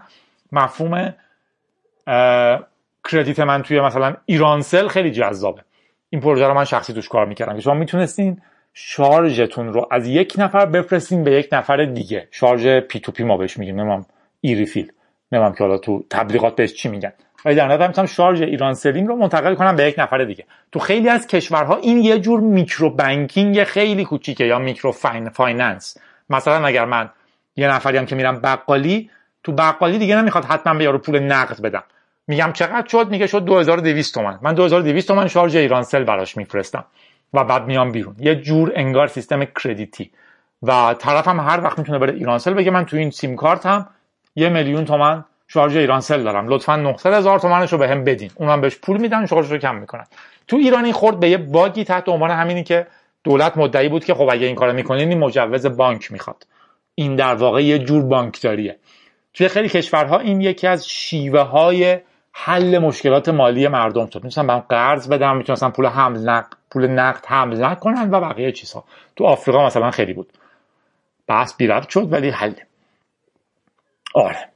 [0.52, 1.14] مفهوم
[3.12, 5.62] credit من توی مثلا ایرانسل خیلی جذابه.
[6.10, 8.42] این پروژه رو من شخصی توش کار می‌کردم که شما می‌تونستین
[8.78, 12.28] شارژتون رو از یک نفر بفرستین به یک نفر دیگه.
[12.32, 14.06] شارژ P2P ما بهش میگیم نمی‌دونم
[14.42, 14.92] e-refill
[15.32, 17.14] نمی‌دونم که حالا تو تبلیغات بهش چی میگن.
[17.46, 20.46] ولی در نظر می‌تونم شارژ ایرانسلیم رو منتقل کنم به یک نفر دیگه.
[20.72, 25.98] تو خیلی از کشورها این یه جور micro banking خیلی کوچیکه یا micro fin finance.
[26.30, 27.10] مثلا اگر من
[27.56, 29.10] یه نفری هم که میرم بقالی
[29.44, 31.84] تو بقالی دیگه نمی‌خواد حتما به یارو پول نقد بدم.
[32.28, 36.86] میگم چقدر شد؟ میگه شد 2200 تومن من 2200 تومن شارژ ایرانسل براش میفرستم.
[37.36, 38.16] و بعد میام بیرون.
[38.20, 40.12] یه جور انگار سیستم credit ی.
[40.64, 43.88] و طرفم هر وقت می‌تونه بره ایرانسل بگه من تو این سیم کارت هم
[44.36, 46.48] یه میلیون تومن شارژ ایرانسل دارم.
[46.48, 48.32] لطفا 900 هزار تومنش رو بهم بدین.
[48.36, 50.06] اونم بهش پول میدن شارژ رو کم می‌کنن.
[50.48, 52.88] تو ایرانی خورد به یه باگی تحت عنوان همینی که
[53.24, 56.48] دولت مدعی بود که خب اگه این کارو می‌کنین این مجوز بانک می‌خواد.
[56.96, 58.78] این در واقع یه جور بانکداریه.
[59.34, 62.00] توی خیلی کشورها این یکی از شیوه های
[62.38, 64.16] حل مشکلات مالی مردم شد.
[64.16, 68.84] می‌تونستن بهم قرض بدم می‌تونستن پول حمل نقد پول نقد حمل نکنن و بقیه چیزها.
[69.16, 70.34] تو آفریقا مثلا خیلی بود.
[71.28, 72.68] بحث بی شد ولی حله
[74.16, 74.50] آره.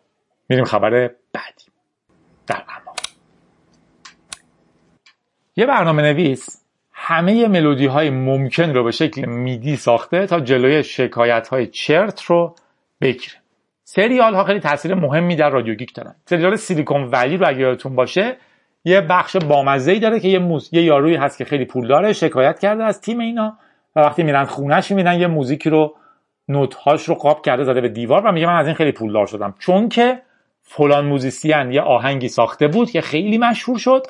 [0.50, 0.90] میریم خبر
[1.34, 1.66] بعدی.
[2.48, 2.94] در اما
[5.56, 11.48] یه برنامه نویس همه ملودی های ممکن رو به شکل میدی ساخته تا جلوی شکایت
[11.48, 12.56] های چرت رو
[13.02, 13.36] بگیره.
[13.92, 16.16] سریال ها خیلی تاثیر مهمی در رادیو گیک دارن.
[16.26, 18.38] سریال سیلیکون ولی رو اگه یادتون باشه
[18.86, 20.70] یه بخش بامزه داره که یه موز...
[20.72, 23.58] یه یارویی هست که خیلی پول داره شکایت کرده از تیم اینا.
[23.96, 25.96] و وقتی میرن خونهش می‌بینن یه موزیکی رو
[26.48, 29.26] نوت هاش رو قاب کرده زده به دیوار و میگه من از این خیلی پولدار
[29.26, 29.54] شدم.
[29.60, 30.22] چون که
[30.62, 34.08] فلان موزیسین یه آهنگی ساخته بود که خیلی مشهور شد.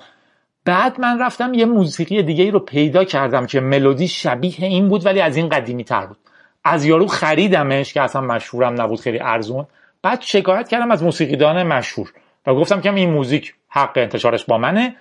[0.66, 5.06] بعد من رفتم یه موسیقی دیگه ای رو پیدا کردم که ملودی شبیه این بود
[5.06, 6.18] ولی از این قدیمی تر بود.
[6.64, 9.68] از یارو خریدمش که اصلا مشهورم نبود خیلی ارزون.
[10.02, 12.14] بعد شکایت کردم از موسیقیدان مشهور
[12.48, 14.96] و گفتم که این موزیک حق انتشارش با منه.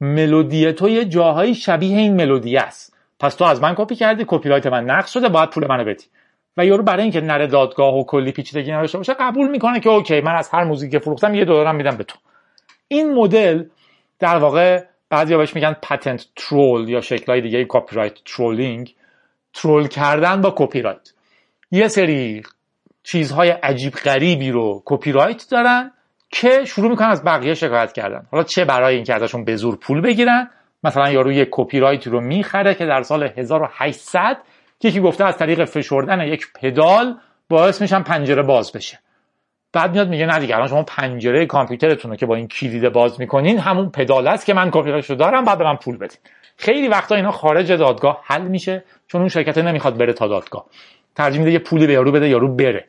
[0.00, 2.96] ملودی تو یه جاهایی شبیه این ملودی است.
[3.20, 6.04] پس تو از من کپی کردی کپی رایت من نقض شده باید پول منو بدی.
[6.56, 10.20] و یارو برای اینکه نره دادگاه و کلی پیچیدگی نداشته باشه قبول می‌کنه که OK
[10.20, 12.18] من از هر موزیک که فروختم یه دلارم میدم به تو.
[12.88, 13.64] این مدل
[14.18, 18.94] در واقع بعضیا بهش میگن patent troll یا شکلهای دیگه copyright trolling
[19.54, 21.12] troll کردن با کپی رایت
[21.70, 22.42] یه سری
[23.02, 25.90] چیزهای عجیب غریبی رو کپی رایت دارن
[26.30, 28.26] که شروع می‌کنن از بقیه شکایت کردن.
[28.30, 30.50] حالا چه برای اینکه ازشون به زور پول بگیرن؟
[30.84, 34.36] مثلا یارو یه کپی رایت رو می‌خره که در سال 1800
[34.84, 38.98] یکی گفته از طریق فشردن یک پدال باعث میشن پنجره باز بشه.
[39.72, 43.20] بعد میاد میگه نه دیگه الان شما پنجره کامپیوترتون رو که با این کلید باز
[43.20, 46.18] می‌کنین همون پدال است که من کپی رو دارم بعد به من پول بدین.
[46.62, 50.66] خیلی وقتا اینا خارج دادگاه حل میشه چون اون شرکت نمی‌خواد بره تا دادگاه.
[51.16, 52.84] ترجیح میده یه پولی به یارو بده یارو بره.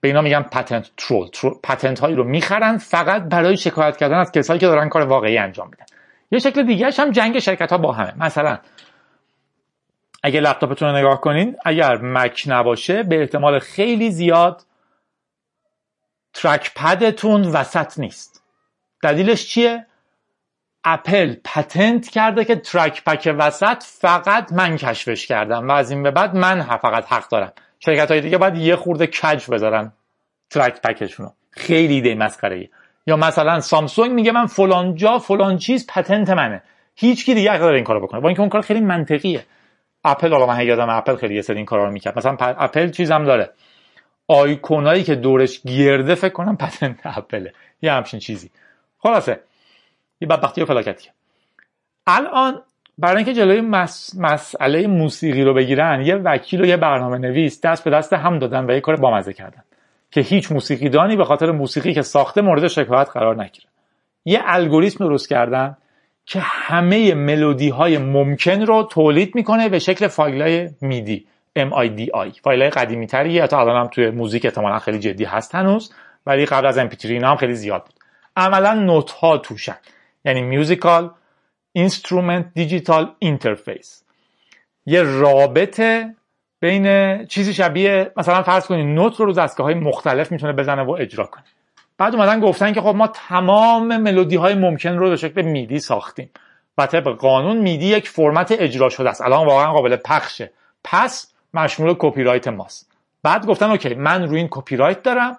[0.00, 1.28] به اینا میگن patent troll
[1.62, 5.68] patent هایی رو می‌خرن فقط برای شکایت کردن از کسایی که دارن کار واقعی انجام
[5.68, 5.84] میدن.
[6.30, 8.24] یه شکل دیگه هم جنگ شرکت ها با همه.
[8.24, 8.58] مثلا
[10.22, 14.62] اگه لپتاپتون رو نگاه کنین اگر مک نباشه به احتمال خیلی زیاد
[16.34, 18.44] trackpad تون وسط نیست.
[19.02, 19.86] دلیلش چیه؟
[20.84, 26.36] اپل patent کرده که trackpad وسط فقط من کشفش کردم و از این به بعد
[26.36, 27.52] من فقط حق دارم.
[27.78, 29.92] شرکت های دیگه باید یه خورده کج بذارن
[30.50, 32.68] trackpad شون رو خیلی ایده مسخره
[33.06, 36.62] یا مثلا سامسونگ میگه من فلان جا فلان چیز patent منه.
[36.94, 38.20] هیچ کی دیگه داره این کارو بکنه.
[38.20, 39.44] با اینکه اون کار خیلی منطقیه.
[40.04, 42.18] اپل حالا من یادم اپل خیلی یه سری این کارا رو می‌کرد.
[42.18, 43.50] مثلا اپل چیزم داره.
[44.28, 47.52] آیکونایی که دورش گرده فکر کنم patent اپله
[47.82, 48.50] یه همچین چیزی.
[48.98, 49.40] خلاصه.
[50.20, 51.12] یه بدبختی و فلاکتیه
[52.06, 52.62] الان
[52.98, 54.16] برای اینکه جلوی مس...
[54.18, 58.70] مسئله موسیقی رو بگیرن یه وکیل و یه برنامه نویس دست به دست هم دادن
[58.70, 59.62] و یه کار بامزه کردن
[60.10, 63.66] که هیچ موسیقیدانی به خاطر موسیقی که ساخته مورد شکایت قرار نگیره.
[64.24, 65.76] یه الگوریتم درست کردن
[66.26, 71.26] که همه ملودی های ممکن رو تولید می‌کنه به شکل فایل های میدی
[71.58, 75.92] MIDI فایل های قدیمی تریه تا الان هم توی موزیک احتمالا خیلی جدی هست هنوز
[76.26, 77.94] ولی قبل از MP3 اینا هم خیلی زیاد بود.
[78.36, 79.76] عملا نوت ها توشن.
[80.24, 81.10] یعنی musical
[81.72, 84.04] instrument digital interface
[84.86, 86.14] یه رابطه
[86.60, 90.90] بین چیزی شبیه مثلا فرض کنید نوت رو رو دستگاه های مختلف می‌تونه بزنه و
[90.90, 91.44] اجرا کنه.
[91.98, 96.30] بعد اومدن گفتن که خب ما تمام ملودی های ممکن رو به شکل MIDI ساختیم
[96.78, 99.20] و طبق قانون MIDI یک فرمت اجرا شده است.
[99.20, 100.50] الان واقعا قابل پخشه
[100.84, 102.90] پس مشمول کپی رایت ماست.
[103.22, 105.36] بعد گفتن OK من روی این کپی رایت دارم.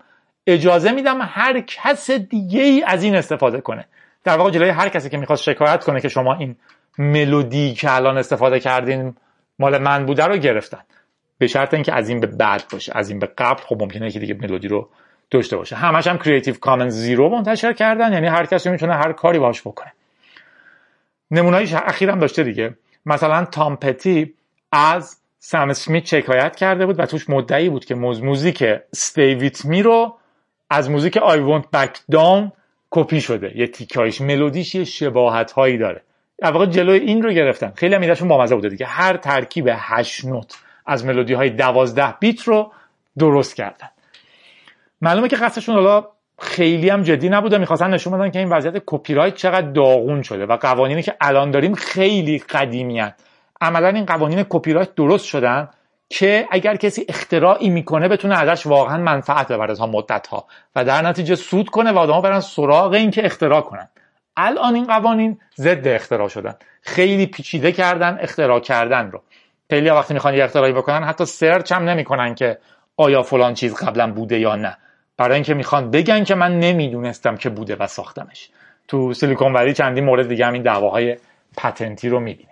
[0.48, 3.86] اجازه میدم هر کس دیگه ای از این استفاده کنه.
[4.24, 6.55] در واقع جلوی هر کسی که می‌خواست شکایت کنه که شما این
[6.97, 9.15] ملودی که الان استفاده کردین
[9.59, 10.82] مال من بوده رو گرفتن.
[11.38, 14.19] به شرط اینکه از این به بعد باشه از این به قبل خب ممکنه که
[14.19, 14.89] دیگه ملودی رو
[15.32, 15.76] داشته باشه.
[15.76, 19.93] همش هم Creative Commons Zero منتشر کردن یعنی هر کسی می‌تونه هر کاری باش بکنه.
[21.32, 22.74] نمونه‌ایش اخیرم داشته دیگه.
[23.05, 24.34] مثلا تام پتی
[24.72, 28.63] از سم اسمیت شکایت کرده بود و توش مدعی بود که موزیک
[28.95, 30.17] With Me رو
[30.69, 32.51] از موزیک I Won't Back Down
[32.92, 33.52] کپی شده.
[33.56, 36.02] یه تیکایش ملودیش یه شباهت هایی داره.
[36.42, 37.72] در جلوی این رو گرفتن.
[37.76, 38.86] خیلی هم با بامزه بوده دیگه.
[38.86, 42.72] هر ترکیب هشت نوت از ملودی های دوازده beat رو
[43.20, 43.89] درست کردن.
[45.02, 46.08] معلومه که قصدشون حالا
[46.39, 47.58] خیلی هم جدی نبوده.
[47.58, 51.52] می‌خواستن نشون بدن که این وضعیت کپی رایت چقدر داغون شده و قوانینی که الان
[51.52, 53.14] داریم خیلی قدیمیان
[53.62, 55.70] عملا این قوانین کپی رایت درست شدن.
[56.12, 60.45] که اگر کسی اختراعی می‌کنه بتونه ازش واقعا منفعت ببره تا مدت ها
[60.76, 63.89] و در نتیجه سود کنه و آدما برن سراغ این که اختراع کنن.
[64.38, 66.55] الان این قوانین ضد اختراع شدن.
[66.82, 69.22] خیلی پیچیده کردن اختراع کردن رو.
[69.70, 72.57] خیلی وقتی می‌خوان یه اختراعی بکنن حتی سرچ هم نمی‌کنن که
[72.97, 74.78] آیا فلان چیز قبلا بوده یا نه.
[75.18, 78.49] برای اینکه می‌خوان بگن که من نمی‌دونستم که بوده و ساختمش.
[78.88, 81.18] تو سیلیکون ولی چندین مورد دیگه همین دعواهای
[81.58, 82.51] patent ی رو می‌بینید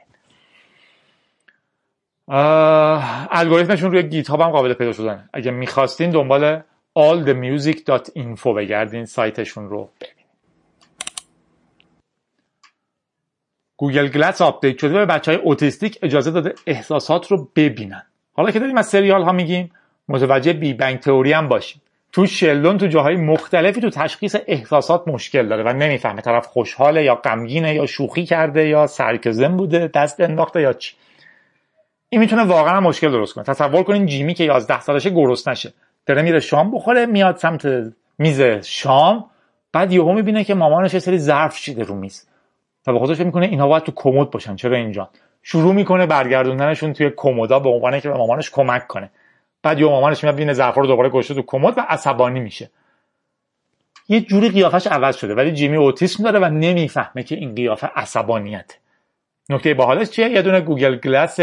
[2.30, 5.30] الگوریتمشون روی گیت هم قابل پیدا شدن.
[5.34, 6.62] اگه می‌خواستین دنبال
[7.00, 10.26] allthemusic.info بگردین سایتشون رو ببینید
[13.78, 18.04] Google Glass update شده به بچه های autistic اجازه داده احساسات رو ببینن.
[18.34, 19.72] حالا که داریم از سریال ها میگیم
[20.10, 21.82] متوجه Big Bang Theory هم باشیم.
[22.12, 27.16] تو شلدون تو جاهای مختلفی تو تشخیص احساسات مشکل داره و نمی‌فهمه طرف خوشحاله یا
[27.16, 30.96] غمگینه یا شوخی کرده یا سرکزم بوده دست انداخته یا چی.
[32.10, 33.44] این می‌تونه واقعا مشکل درست کنه.
[33.44, 35.12] تصور کنین جیمی که 11 سالشه
[35.48, 35.74] نشه.
[36.06, 37.68] داره میره شام بخوره میاد سمت
[38.18, 39.26] میز شام
[39.72, 42.28] بعد یهو می‌بینه که مامانش یه سری ظرف چیده رو میز.
[42.88, 44.56] و به خودش می‌کنه اینها باید تو کمد باشن.
[44.56, 45.10] چرا اینجا؟
[45.44, 49.10] شروع می‌کنه برگردوندنشون توی کمودا به عنوان که به مامانش کمک کنه.
[49.64, 52.70] بعد یه مامانش میاد ببینه ظرفا رو دوباره گذاشته تو کمد و عصبانی میشه.
[54.10, 58.78] یه جوری قیافش عوض شده ولی جیمی اوتیسم داره و نمی‌فهمه که این قیافه عصبانیت
[59.50, 61.40] نکته باحالش چیه؟ یه دونه Google Glass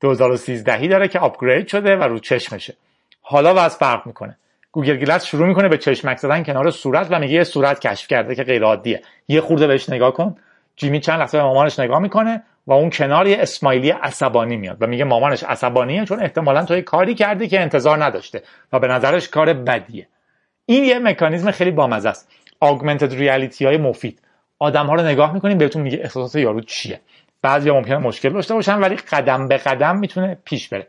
[0.00, 2.74] 2013 داره که upgrade شده و رو چشمشه.
[3.22, 4.36] حالا واسه فرق می‌کنه.
[4.72, 8.34] Google Glass شروع می‌کنه به چشمک زدن کنار صورت و میگه یه صورت کشف کرده
[8.34, 9.02] که غیر عادیه.
[9.28, 10.36] یه خورده بهش نگاه کن.
[10.76, 14.86] جیمی چند لحظه به مامانش نگاه می‌کنه و اون کنار یه smiley عصبانی میاد و
[14.86, 18.42] میگه مامانش عصبانیه چون احتمالا تو کاری کردی که انتظار نداشته
[18.72, 20.08] و به نظرش کار بدیه.
[20.66, 22.32] این یه مکانیزم خیلی بامزه است.
[22.60, 24.22] augmented reality های مفید.
[24.58, 27.00] آدم ها رو نگاه می‌کنیم بهتون میگه احساسات یارو چیه.
[27.42, 30.86] بعضی ممکنه مشکل داشته باشن ولی قدم به قدم می‌تونه پیش بره.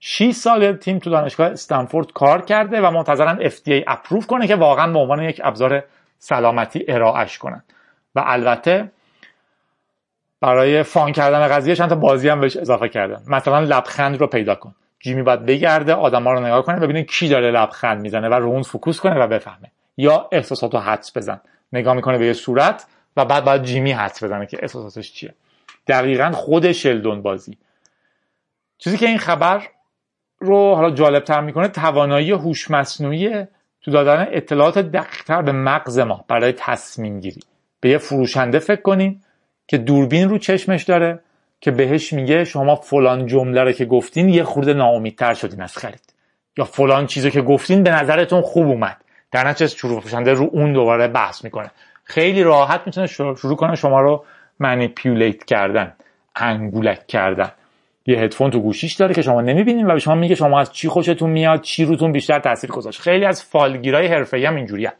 [0.00, 4.92] 6 سال تیم تو دانشگاه استنفورد کار کرده و منتظرن FDA approve کنه که واقعا
[4.92, 5.84] به عنوان یک ابزار
[6.18, 7.62] سلامتی ارائهش کنن.
[8.14, 8.92] و البته
[10.40, 13.22] برای fun کردن قضیه چند تا بازی هم بهش اضافه کردن.
[13.26, 14.74] مثلا لبخند رو پیدا کن.
[15.00, 18.62] جیمی باید بگرده آدما رو نگاه کنه ببینه کی داره لبخند می‌زنه و رو اون
[18.62, 19.70] focus کنه و بفهمه.
[19.96, 21.40] یا احساساتو حدس بزن.
[21.72, 22.86] نگاه می‌کنه به یه صورت
[23.16, 25.34] و بعد باید جیمی حدس بزنه که احساساتش چیه.
[25.90, 27.58] دقیقا خود شلدون بازی.
[28.78, 29.62] چیزی که این خبر
[30.38, 33.46] رو حالا جالب تر می‌کنه توانایی هوش مصنوعی
[33.82, 37.40] تو دادن اطلاعات دقیقتر به مغز ما برای تصمیم گیری
[37.80, 39.20] به یه فروشنده فکر کنین
[39.66, 41.20] که دوربین رو چشمش داره
[41.60, 46.14] که بهش میگه شما فلان جمله رو که گفتین یه خورده ناامیدتر شدین از خرید.
[46.56, 49.04] یا فلان چیزو که گفتین به نظرتون خوب اومد.
[49.32, 51.70] در نتیجه فروشنده رو اون دوباره بحث می‌کنه.
[52.04, 54.24] خیلی راحت می‌تونه شروع کنه شما رو
[54.60, 55.92] منیپیولیت کردن
[56.36, 57.50] انگولک کردن.
[58.06, 60.88] یه هدفون تو گوشیش داره که شما نمی‌بینین و به شما میگه شما از چی
[60.88, 63.00] خوشتون میاد چی روتون بیشتر تاثیر گذاشت.
[63.00, 64.92] خیلی از فالگیرای حرفه‌ای هم اینجوریه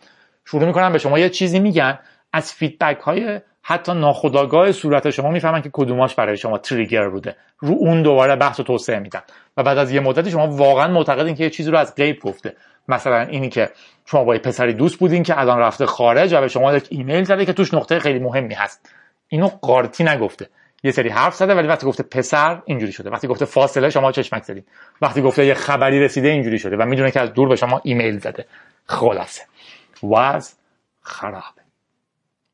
[0.44, 1.98] شروع می‌کنن به شما یه چیزی میگن
[2.32, 7.36] از فیدبک های حتی ناخودآگاه صورت شما می‌فهمن که کدوماش برای شما تریگر بوده.
[7.58, 9.20] رو اون دوباره بحث و توسعه میدن.
[9.56, 12.56] و بعد از یه مدتی شما واقعا معتقدین که یه چیزی رو از غیب گفته.
[12.88, 13.70] مثلا اینی که
[14.06, 17.24] شما با یه پسری دوست بودین که الان رفته خارج و به شما یک ایمیل
[17.24, 18.94] زده که توش نقطه خیلی مهمی هست.
[19.30, 20.48] اینو قارتی نگفته.
[20.82, 23.10] یه سری حرف زده ولی وقتی گفته پسر اینجوری شده.
[23.10, 24.64] وقتی گفته فاصله شما چشمک زدین.
[25.02, 28.18] وقتی گفته یه خبری رسیده اینجوری شده و می‌دونه که از دور به شما ایمیل
[28.18, 28.46] زده.
[28.86, 29.42] خلاصه.
[30.02, 30.52] وز
[31.02, 31.62] خرابه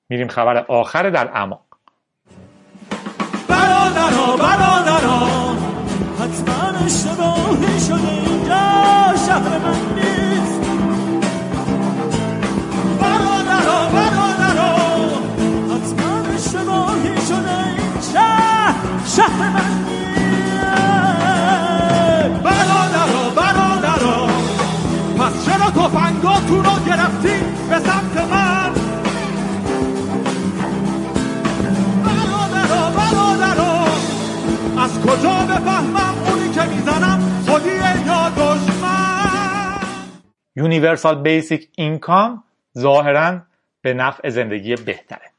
[0.08, 1.62] میریم خبر آخر در اعماق.
[4.38, 5.56] برادرها
[6.20, 9.14] حتما اشتباهی شده اینجا.
[9.26, 10.05] شهر من
[19.16, 20.66] شهر من نیست
[22.44, 24.26] برادرها برادرها
[25.18, 28.72] پس چرا تفنگاتون رو گرفتین به سمت من
[34.78, 39.80] از کجا بفهمم اونی که می‌زنم خودیه یا دشمن
[40.57, 42.44] universal basic income
[42.78, 43.40] ظاهرا
[43.82, 45.36] به نفع زندگی بهتره.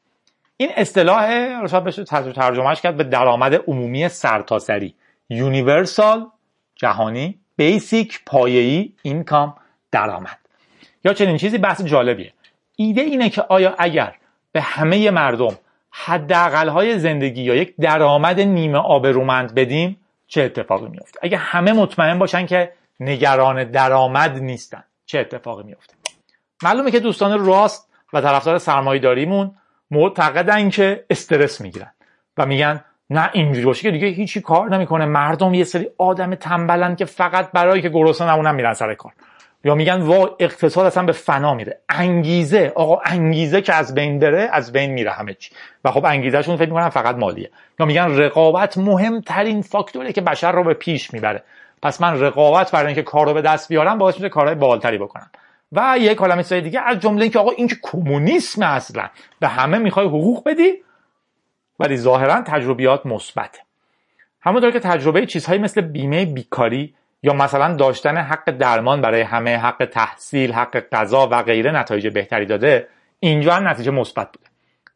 [0.57, 1.27] این اصطلاح
[1.67, 4.95] شاید بشه ترجمهش کرد به درآمد عمومی سرتاسری.
[5.29, 6.27] universal
[6.75, 9.55] جهانی basic پایه‌ای income
[9.91, 10.37] درآمد.
[11.03, 12.33] یا چنین چیزی بحث جالبیه.
[12.75, 14.15] ایده اینه که آیا اگر
[14.51, 15.57] به همه مردم
[16.51, 22.45] های زندگی یا یک درآمد نیمه آبرومند بدیم چه اتفاقی میفته اگه همه مطمئن باشن
[22.45, 25.93] که نگران درآمد نیستن چه اتفاقی میفته
[26.63, 29.55] معلومه که دوستان راست و طرفدار سرمایه‌داریمون
[29.91, 31.91] معتقدن که استرس می‌گیرن
[32.37, 35.05] و میگن نه اینجوری باشه که دیگه هیچی کار نمی‌کنه.
[35.05, 39.11] مردم یه سری آدم تنبلن که فقط برای که گرسنه نمونن میرن سر کار.
[39.63, 41.79] یا میگن وا اقتصاد اصلا به فنا میره.
[41.89, 45.51] انگیزه آقا انگیزه که از بین بره از بین میره همه چی.
[45.85, 47.49] و خب انگیزهشون فکر می‌کنن فقط مالیه.
[47.79, 51.43] یا میگن رقابت مهمترین فاکتوره که بشر رو به پیش می‌بره.
[51.81, 55.29] پس من رقابت برای اینکه کار رو به دست بیارم باعث میشه کارهای بالتری بکنم.
[55.71, 59.09] و یک کلمه دیگه از جمله اینکه آقا این که کمونیسم اصلا
[59.39, 60.73] به همه می‌خوای حقوق بدی
[61.79, 63.59] ولی ظاهرا تجربیات مثبته
[64.41, 69.85] همونطور که تجربه چیزهایی مثل بیمه بیکاری یا مثلا داشتن حق درمان برای همه حق
[69.85, 72.87] تحصیل حق غذا و غیره نتایج بهتری داده
[73.19, 74.45] اینجا هم نتیجه مثبت بوده.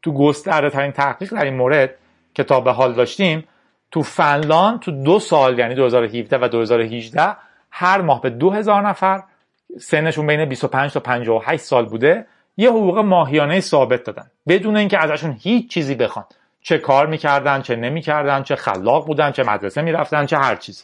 [0.01, 1.95] تو گسترده ترین تحقیق در این مورد
[2.33, 3.47] که تا به حال داشتیم
[3.91, 7.35] تو فنلاند تو دو سال یعنی 2017 و 2018
[7.71, 9.23] هر ماه به 2000 نفر
[9.79, 12.25] سنشون بین 25 تا 58 سال بوده
[12.57, 14.25] یه حقوق ماهیانه ثابت دادن.
[14.47, 16.25] بدون اینکه ازشون هیچ چیزی بخوان.
[16.61, 20.83] چه کار می‌کردن چه نمی‌کردن چه خلاق بودن چه مدرسه می‌رفتن چه هر چیزی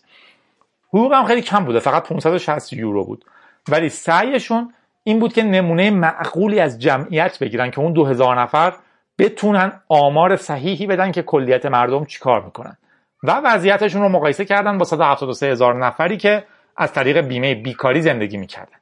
[0.88, 3.25] حقوق هم خیلی کم بوده فقط 560 یورو بود.
[3.69, 4.73] ولی سعیشون
[5.03, 8.73] این بود که نمونه معقولی از جمعیت بگیرن که اون 2000 نفر
[9.19, 12.77] بتونن آمار صحیحی بدن که کلیت مردم چیکار می‌کنن.
[13.23, 16.43] و وضعیتشون رو مقایسه کردن با 173 هزار نفری که
[16.78, 18.78] از طریق بیمه بیکاری زندگی می‌کردن.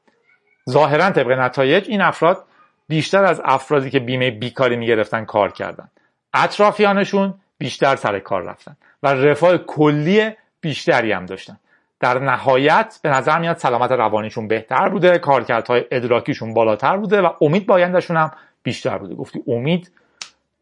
[0.69, 2.43] ظاهرا طبق نتایج این افراد
[2.87, 5.89] بیشتر از افرادی که بیمه بیکاری می‌گرفتن کار کردن.
[6.33, 10.31] اطرافیانشون بیشتر سر کار رفتن و رفاه کلی
[10.61, 11.59] بیشتری هم داشتن.
[11.99, 17.65] در نهایت به نظر میاد سلامت روانیشون بهتر بوده کارکردهای ادراکیشون بالاتر بوده و امید
[17.65, 18.31] بایندشون هم
[18.63, 19.15] بیشتر بوده.
[19.15, 19.91] گفتی امید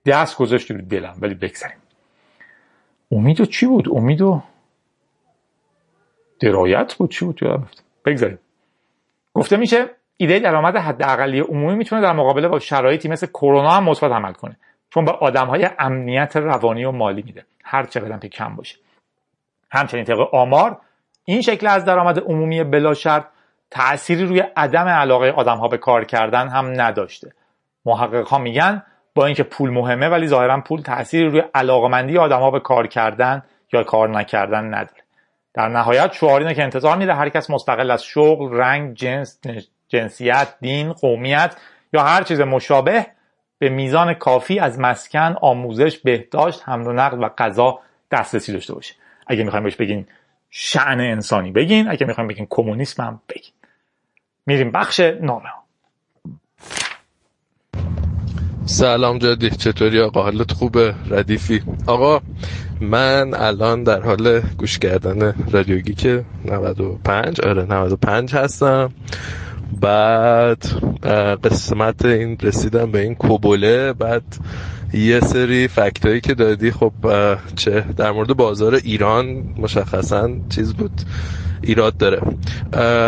[0.05, 1.77] دست گذاشتی رو دلم ولی بگذاریم
[3.11, 4.43] امید و چی بود؟ امید و
[6.39, 7.39] درایت بود؟ چی بود؟
[8.05, 8.39] بگذاریم.
[9.33, 9.85] گفته میشه
[10.17, 14.57] ایده درآمد حداقلی عمومی می‌تونه در مقابله با شرایطی مثل کرونا هم مثبت عمل کنه.
[14.89, 17.45] چون به آدمهای امنیت روانی و مالی میده.
[17.63, 18.77] هر چقدر که کم باشه.
[19.71, 20.77] همچنین طبق آمار
[21.25, 23.25] این شکل از درآمد عمومی بلا شرط
[23.71, 27.31] تأثیری روی عدم علاقه آدم ها به کار کردن هم نداشته.
[27.85, 28.83] محقق ها میگن
[29.15, 33.43] با اینکه پول مهمه ولی ظاهرا پول تأثیری روی علاقمندی آدم ها به کار کردن
[33.73, 35.02] یا کار نکردن نداره.
[35.53, 39.39] در نهایت شعار اینه که انتظار میده هر کس مستقل از شغل رنگ جنس
[39.87, 41.55] جنسیت دین قومیت
[41.93, 43.05] یا هر چیز مشابه
[43.59, 47.79] به میزان کافی از مسکن آموزش بهداشت حمل و نقل و غذا
[48.11, 48.93] دسترسی داشته باشه.
[49.27, 50.07] اگه می‌خوایم بهش بگین
[50.49, 53.53] شعن انسانی بگین اگه می‌خوایم بگین کمونیسم هم بگین.
[54.45, 55.49] میریم بخش نامه
[58.65, 61.63] سلام جدی چطوری آقا؟ حالت خوبه؟ ردیفی.
[61.87, 62.21] آقا
[62.83, 68.91] من الان در حال گوش کردن رادیوگی که 95 آره 95 هستم.
[69.81, 70.65] بعد
[71.43, 73.93] قسمت این رسیدم به این کوبوله.
[73.93, 74.23] بعد
[74.93, 76.93] یه سری فکتایی که دادی خب
[77.55, 79.25] چه در مورد بازار ایران
[79.57, 81.01] مشخصا چیز بود.
[81.63, 82.21] ایراد داره.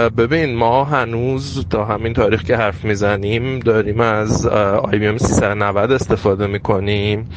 [0.10, 7.30] ببین ما هنوز تا همین تاریخ که حرف می‌زنیم داریم از ام 390 استفاده می‌کنیم.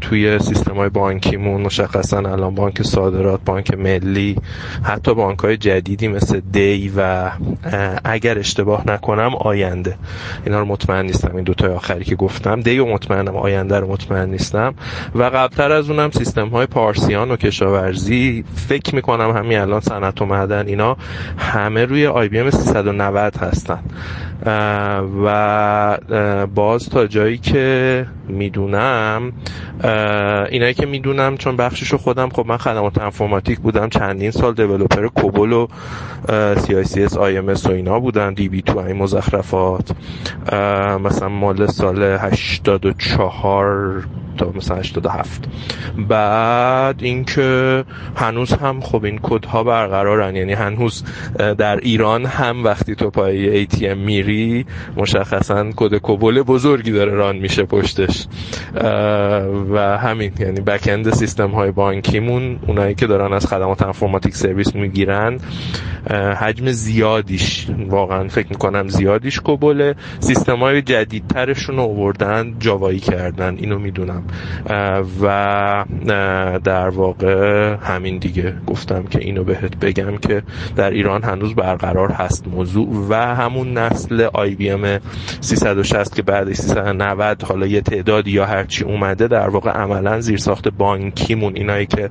[0.00, 4.36] توی سیستم های بانکیمون مشخصا الان بانک صادرات بانک ملی
[4.82, 7.30] حتی بانک های جدیدی مثل دی و
[8.04, 9.96] اگر اشتباه نکنم آینده.
[10.46, 12.60] اینا رو مطمئن نیستم این دوتای آخری که گفتم.
[12.60, 14.74] دی و مطمئنم آینده رو مطمئن نیستم.
[15.14, 20.26] و قبلتر از اونم سیستم های پارسیان و کشاورزی فکر می‌کنم همین الان صنعت و
[20.26, 20.96] معدن اینا
[21.38, 23.80] همه روی آی بی ام 390 هستن.
[25.24, 25.98] و
[26.54, 29.32] باز تا جایی که می‌دونم
[30.50, 35.06] اینایی که می‌دونم چون بخشش رو خودم خب من خدمات انفرماتیک بودم چندین سال developer
[35.06, 35.66] COBOL و
[36.56, 39.90] سی آی سی اس آی ام اس و اینا بودن DB2 این مزخرفات.
[41.04, 44.06] مثلا مال سال 84
[44.38, 45.44] تا مثلا 87
[46.08, 47.84] بعد اینکه
[48.16, 51.04] هنوز هم خب این کدها برقرارن یعنی هنوز
[51.58, 54.66] در ایران هم وقتی تو پای ATM میری
[54.96, 58.15] مشخصا کد COBOL بزرگی داره run میشه پشتش.
[59.70, 65.38] و همین یعنی بکند سیستم های بانکیمون اونایی که دارن از خدمات انفرماتیک سرویس می‌گیرن
[66.10, 73.78] حجم زیادیش واقعا فکر می‌کنم زیادیش کوبله سیستم های جدیدترشون رو آوردن جاوایی کردن اینو
[73.78, 74.22] می‌دونم.
[75.22, 75.84] و
[76.64, 78.54] در واقع همین دیگه.
[78.66, 80.42] گفتم که اینو بهت بگم که
[80.76, 83.06] در ایران هنوز برقرار هست موضوع.
[83.08, 84.98] و همون نسل آی بی ام
[85.40, 90.68] 360 که بعد 390 حالا یه تعدادی یا هرچی اومده در واقع عملا زیر ساخت
[90.68, 91.56] بانکیمون.
[91.56, 92.10] اینایی که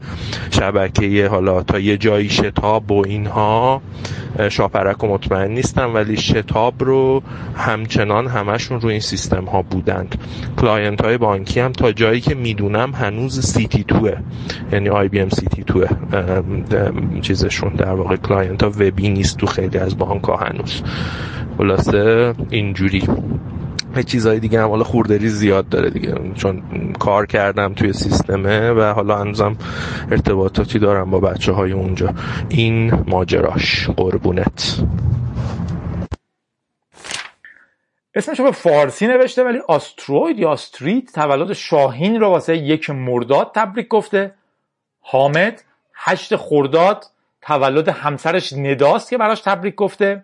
[0.52, 3.82] شبکه حالا تا یه جایی شتاب و اینها
[4.50, 7.24] شاپرک و مطمئن نیستم ولی شتاب رو
[7.56, 10.16] همچنان همشون رو این سیستم ها بودند.
[10.58, 14.18] کلاینت های بانکی هم تا جایی که می‌دونم هنوز سی تی توه.
[14.72, 15.88] یعنی آی بی ام سی تی توه
[17.22, 17.74] چیزشون.
[17.74, 20.82] در واقع کلاینت ها وبی نیست تو خیلی از بانک ها هنوز.
[21.58, 23.04] خلاصه اینجوری.
[24.04, 26.16] چیزهای دیگه هم حالا خوردری زیاد داره دیگه.
[26.36, 26.64] چون
[27.00, 29.58] کار کردم توی سیستمه و حالا هنوزم
[30.12, 32.14] ارتباطاتی دارم با بچه های اونجا.
[32.50, 33.90] این ماجراش.
[33.90, 34.84] قربونت.
[38.16, 43.88] اسمش به فارسی نوشته ولی آستروید یا استریت تولد شاهین رو واسه یک مرداد تبریک
[43.88, 44.34] گفته.
[45.02, 45.64] حامد
[45.96, 47.06] هشت خرداد
[47.42, 50.24] تولد همسرش نداست که براش تبریک گفته.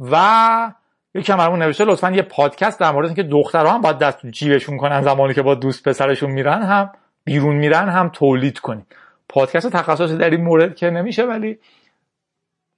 [0.00, 0.72] و
[1.16, 5.02] یکی هم نوشته لطفا یه پادکست در مورد اینکه دخترها هم باید دست جیبشون کنن
[5.02, 6.92] زمانی که با دوست پسرشون میرن هم
[7.24, 8.86] بیرون میرن هم تولید کنید
[9.28, 11.58] پادکست تخصصی در این مورد که نمیشه ولی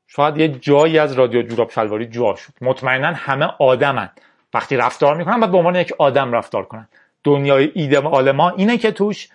[0.07, 2.53] شاید یه جایی از رادیو جوراب شلواری جا شد.
[2.61, 4.09] مطمئنا همه آدمن.
[4.55, 6.89] وقتی رفتار می‌کنن باید به عنوان یک آدم رفتار کنن.
[7.25, 8.01] دنیای ایده
[8.33, 9.29] ما اینه که توش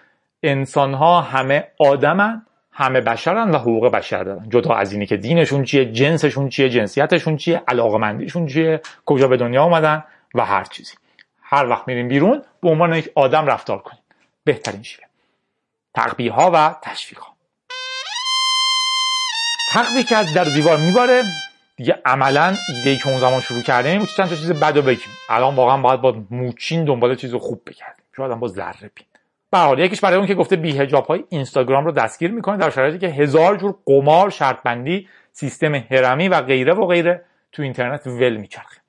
[0.43, 2.45] انسانها همه آدمن.
[2.74, 4.49] همه بشرن و حقوق بشر دارن.
[4.49, 9.63] جدا از اینی که دینشون چیه جنسشون چیه جنسیتشون چیه علاقمندیشون چیه کجا به دنیا
[9.63, 10.03] اومدن
[10.36, 10.93] و هر چیزی.
[11.41, 14.01] هر وقت میریم بیرون به عنوان یک آدم رفتار کنیم.
[14.43, 15.07] بهترین شیوه.
[15.93, 17.34] تقبیه ها و تشویق ها
[19.74, 21.24] تقبیه که از در دیوار میباره
[21.76, 25.17] دیگه عملا ایده ای که اون زمان شروع کردیم بود چند تا چیز بد بگیم.
[25.30, 28.05] الان واقعا باید با موچین دنبال چیز خوب بگردیم.
[28.17, 29.07] شاید با ذره پین
[29.54, 32.99] به حال یکیش برای اون که گفته بیهجاب های اینستاگرام رو دستگیر می‌کنه در شرایطی
[32.99, 38.38] که هزار جور قمار شرط بندی سیستم هرمی و غیره و غیره تو اینترنت ول
[38.38, 38.82] میچرخه.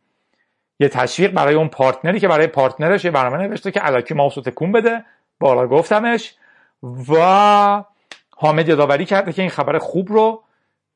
[0.81, 4.43] یه تشویق برای اون پارتنری که برای پارتنرش یه برنامه نوشته که الکی ماوس رو
[4.43, 5.05] تکون بده.
[5.41, 6.35] بالا گفتمش.
[6.83, 7.85] و
[8.31, 10.43] حامد یادآوری کرده که این خبر خوب رو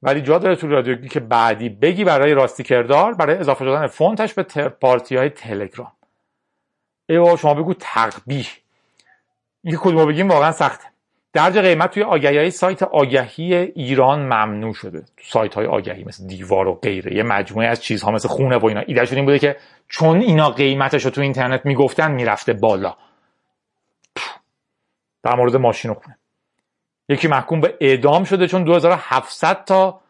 [0.02, 4.34] ولی جا داره تو رادیو که بعدی بگی برای راستی کردار برای اضافه شدن فونتش
[4.34, 5.92] به پارتی های تلگرام.
[7.08, 8.46] ای شما بگو تقبیح.
[9.64, 10.84] این کدومو بگیم واقعا سخته.
[11.32, 15.00] درج قیمت توی آگهی های سایت آگهی ایران ممنوع شده.
[15.00, 17.16] تو سایت های آگهی مثل دیوار و غیره.
[17.16, 18.80] یه مجموعه از چیزها مثل خونه و اینا.
[18.80, 19.56] ایدهشون این بوده که
[19.88, 22.96] چون اینا قیمتش رو تو اینترنت می‌گفتن می‌رفته بالا.
[25.22, 26.18] در مورد ماشین و خونه.
[27.08, 30.00] یکی محکوم به اعدام شده چون 2700 تا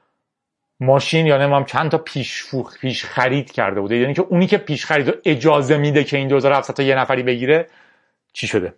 [0.80, 2.44] ماشین یا نمیم چند تا پیش,
[2.80, 3.96] پیش خرید کرده بوده.
[3.96, 7.66] یعنی که اونی که پیش خرید اجازه میده که این 2700 تا یه نفری بگیره
[8.32, 8.74] چی شده؟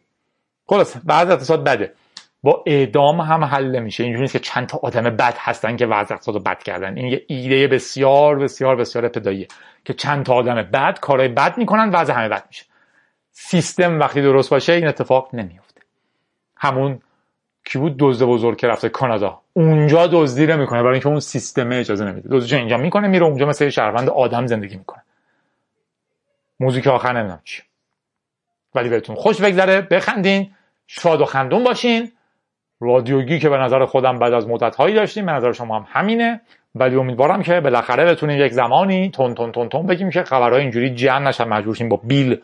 [0.71, 1.93] خلاص بعض اقتصاد بده.
[2.43, 4.05] با اعدام هم حل نمیشه.
[4.05, 6.97] اینجوری نیست که چند تا آدم بد هستن که وضع اقتصاد رو بد کردن.
[6.97, 9.49] این یه ایده بسیار بسیار بسیار ابتداییه
[9.85, 12.65] که چند تا آدم بد کارهای بد می‌کنن وضع همه بد میشه.
[13.33, 15.81] سیستم وقتی درست باشه این اتفاق نمیفته
[16.57, 17.01] همون
[17.65, 19.41] کی بود؟ دزد بزرگ که رفته کانادا.
[19.53, 22.29] اونجا دزدی می‌کنه برای اینکه اون سیستم اجازه نمیده.
[22.33, 25.03] دزدی اینجا می‌کنه میره اونجا مثل شهروند آدم زندگی می‌کنه.
[26.61, 27.63] موزیک آخر نمی‌دونم چی
[28.75, 29.81] ولی بهتون خوش بگذره.
[29.81, 30.55] بخندین.
[30.93, 32.13] شاد و خندون باشین.
[32.81, 36.41] رادیوگی که به نظر خودم بعد از مدت هایی داشتیم به نظر شما هم همینه.
[36.75, 40.95] ولی امیدوارم که بالاخره بتونیم یک زمانی تون تون تون تون بگیم که خبرهای اینجوری
[40.95, 42.43] جمع نشن مجبور شیم با بیل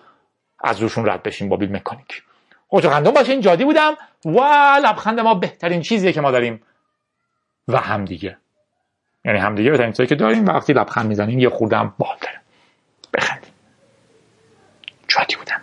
[0.61, 2.23] از روشون رد بشیم با بیل مکانیک.
[2.69, 3.95] خوشقندون باشین جادی بودم
[4.25, 4.41] و
[4.85, 6.63] لبخند ما بهترین چیزیه که ما داریم.
[7.69, 8.37] و همدیگه.
[9.25, 10.47] یعنی همدیگه بهترین چیزی که داریم.
[10.47, 12.41] وقتی لبخند می‌زنیم یه خوردم بال داره
[13.15, 13.53] بخندیم.
[15.09, 15.61] جادی بودم.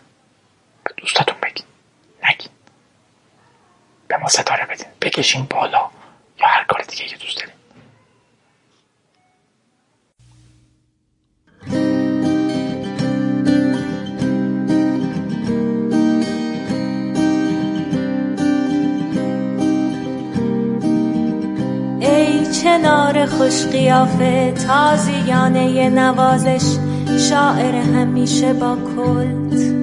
[0.84, 0.94] به
[1.26, 1.33] به
[4.24, 4.88] ما ستاره بدین.
[5.02, 5.90] بکشین بالا.
[6.40, 7.54] یا هر کار دیگه که دوست دارین.
[22.00, 26.78] ای چنار خوش قیافه تازیانه نوازش
[27.30, 29.83] شاعر همیشه با کلت.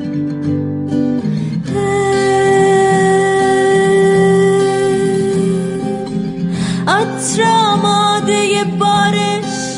[7.20, 7.42] عطر
[7.72, 9.76] آماده بارش.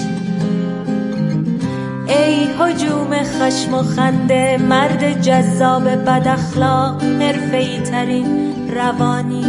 [2.09, 9.45] ای حجوم خشم و خنده مرد جذاب بد اخلاق حرفه‌ای ترین روانی.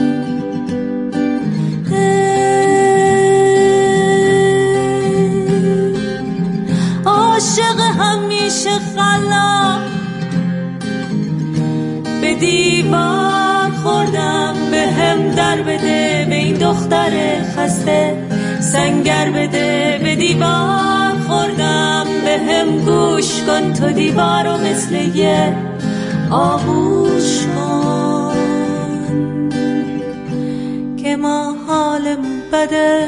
[7.05, 9.79] عاشق همیشه خلا
[12.21, 13.32] به خوردم
[15.13, 17.11] هم در بده به این دختر
[17.57, 18.17] خسته
[18.59, 25.55] سنگر بده به دیوار خوردم به هم گوش کن تو دیوار و مثل یه
[26.31, 28.33] آغوش کن.
[31.03, 33.07] که ما حالمون بده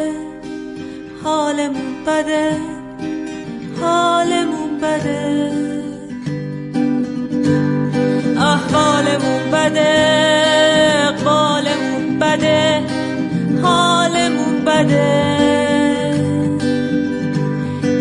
[1.23, 2.51] حالمون بده
[3.81, 5.51] حالمون بده.
[8.37, 10.25] احوالمون بده
[12.35, 12.81] بده
[13.63, 15.35] حالمون بده.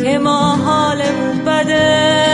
[0.02, 2.33] که ما حالمون بده.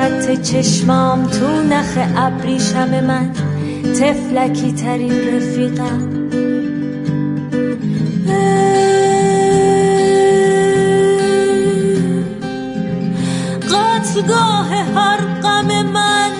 [0.00, 3.30] خط چشمام تو نخ ابریشم من.
[4.00, 6.10] تفلکی ترین رفیقم.
[13.70, 16.30] قتلگاه هر غم من.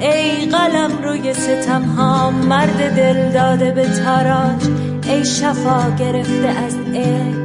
[0.00, 4.62] ای قلم روی ستم ها مرد دل داده به تاراج.
[5.06, 7.43] ای شفا گرفته از عشق.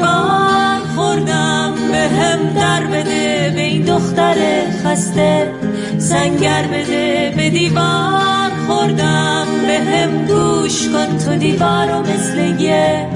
[0.00, 4.36] دیوار خوردم به هم در بده به این دختر
[4.84, 5.52] خسته.
[5.98, 13.08] سنگر بده به دیوار خوردم به هم گوش کن تو دیوار رو مثل یه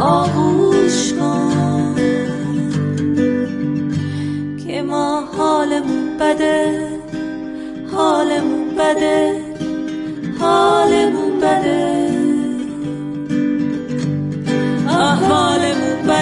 [0.00, 1.94] آغوش کن.
[4.66, 6.80] که ما حالمون بده
[7.92, 9.40] حالمون بده
[10.40, 11.95] حالمون بده.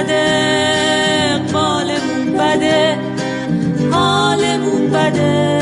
[0.04, 2.98] بده اقبالمون بده
[3.92, 5.53] حالمون بده.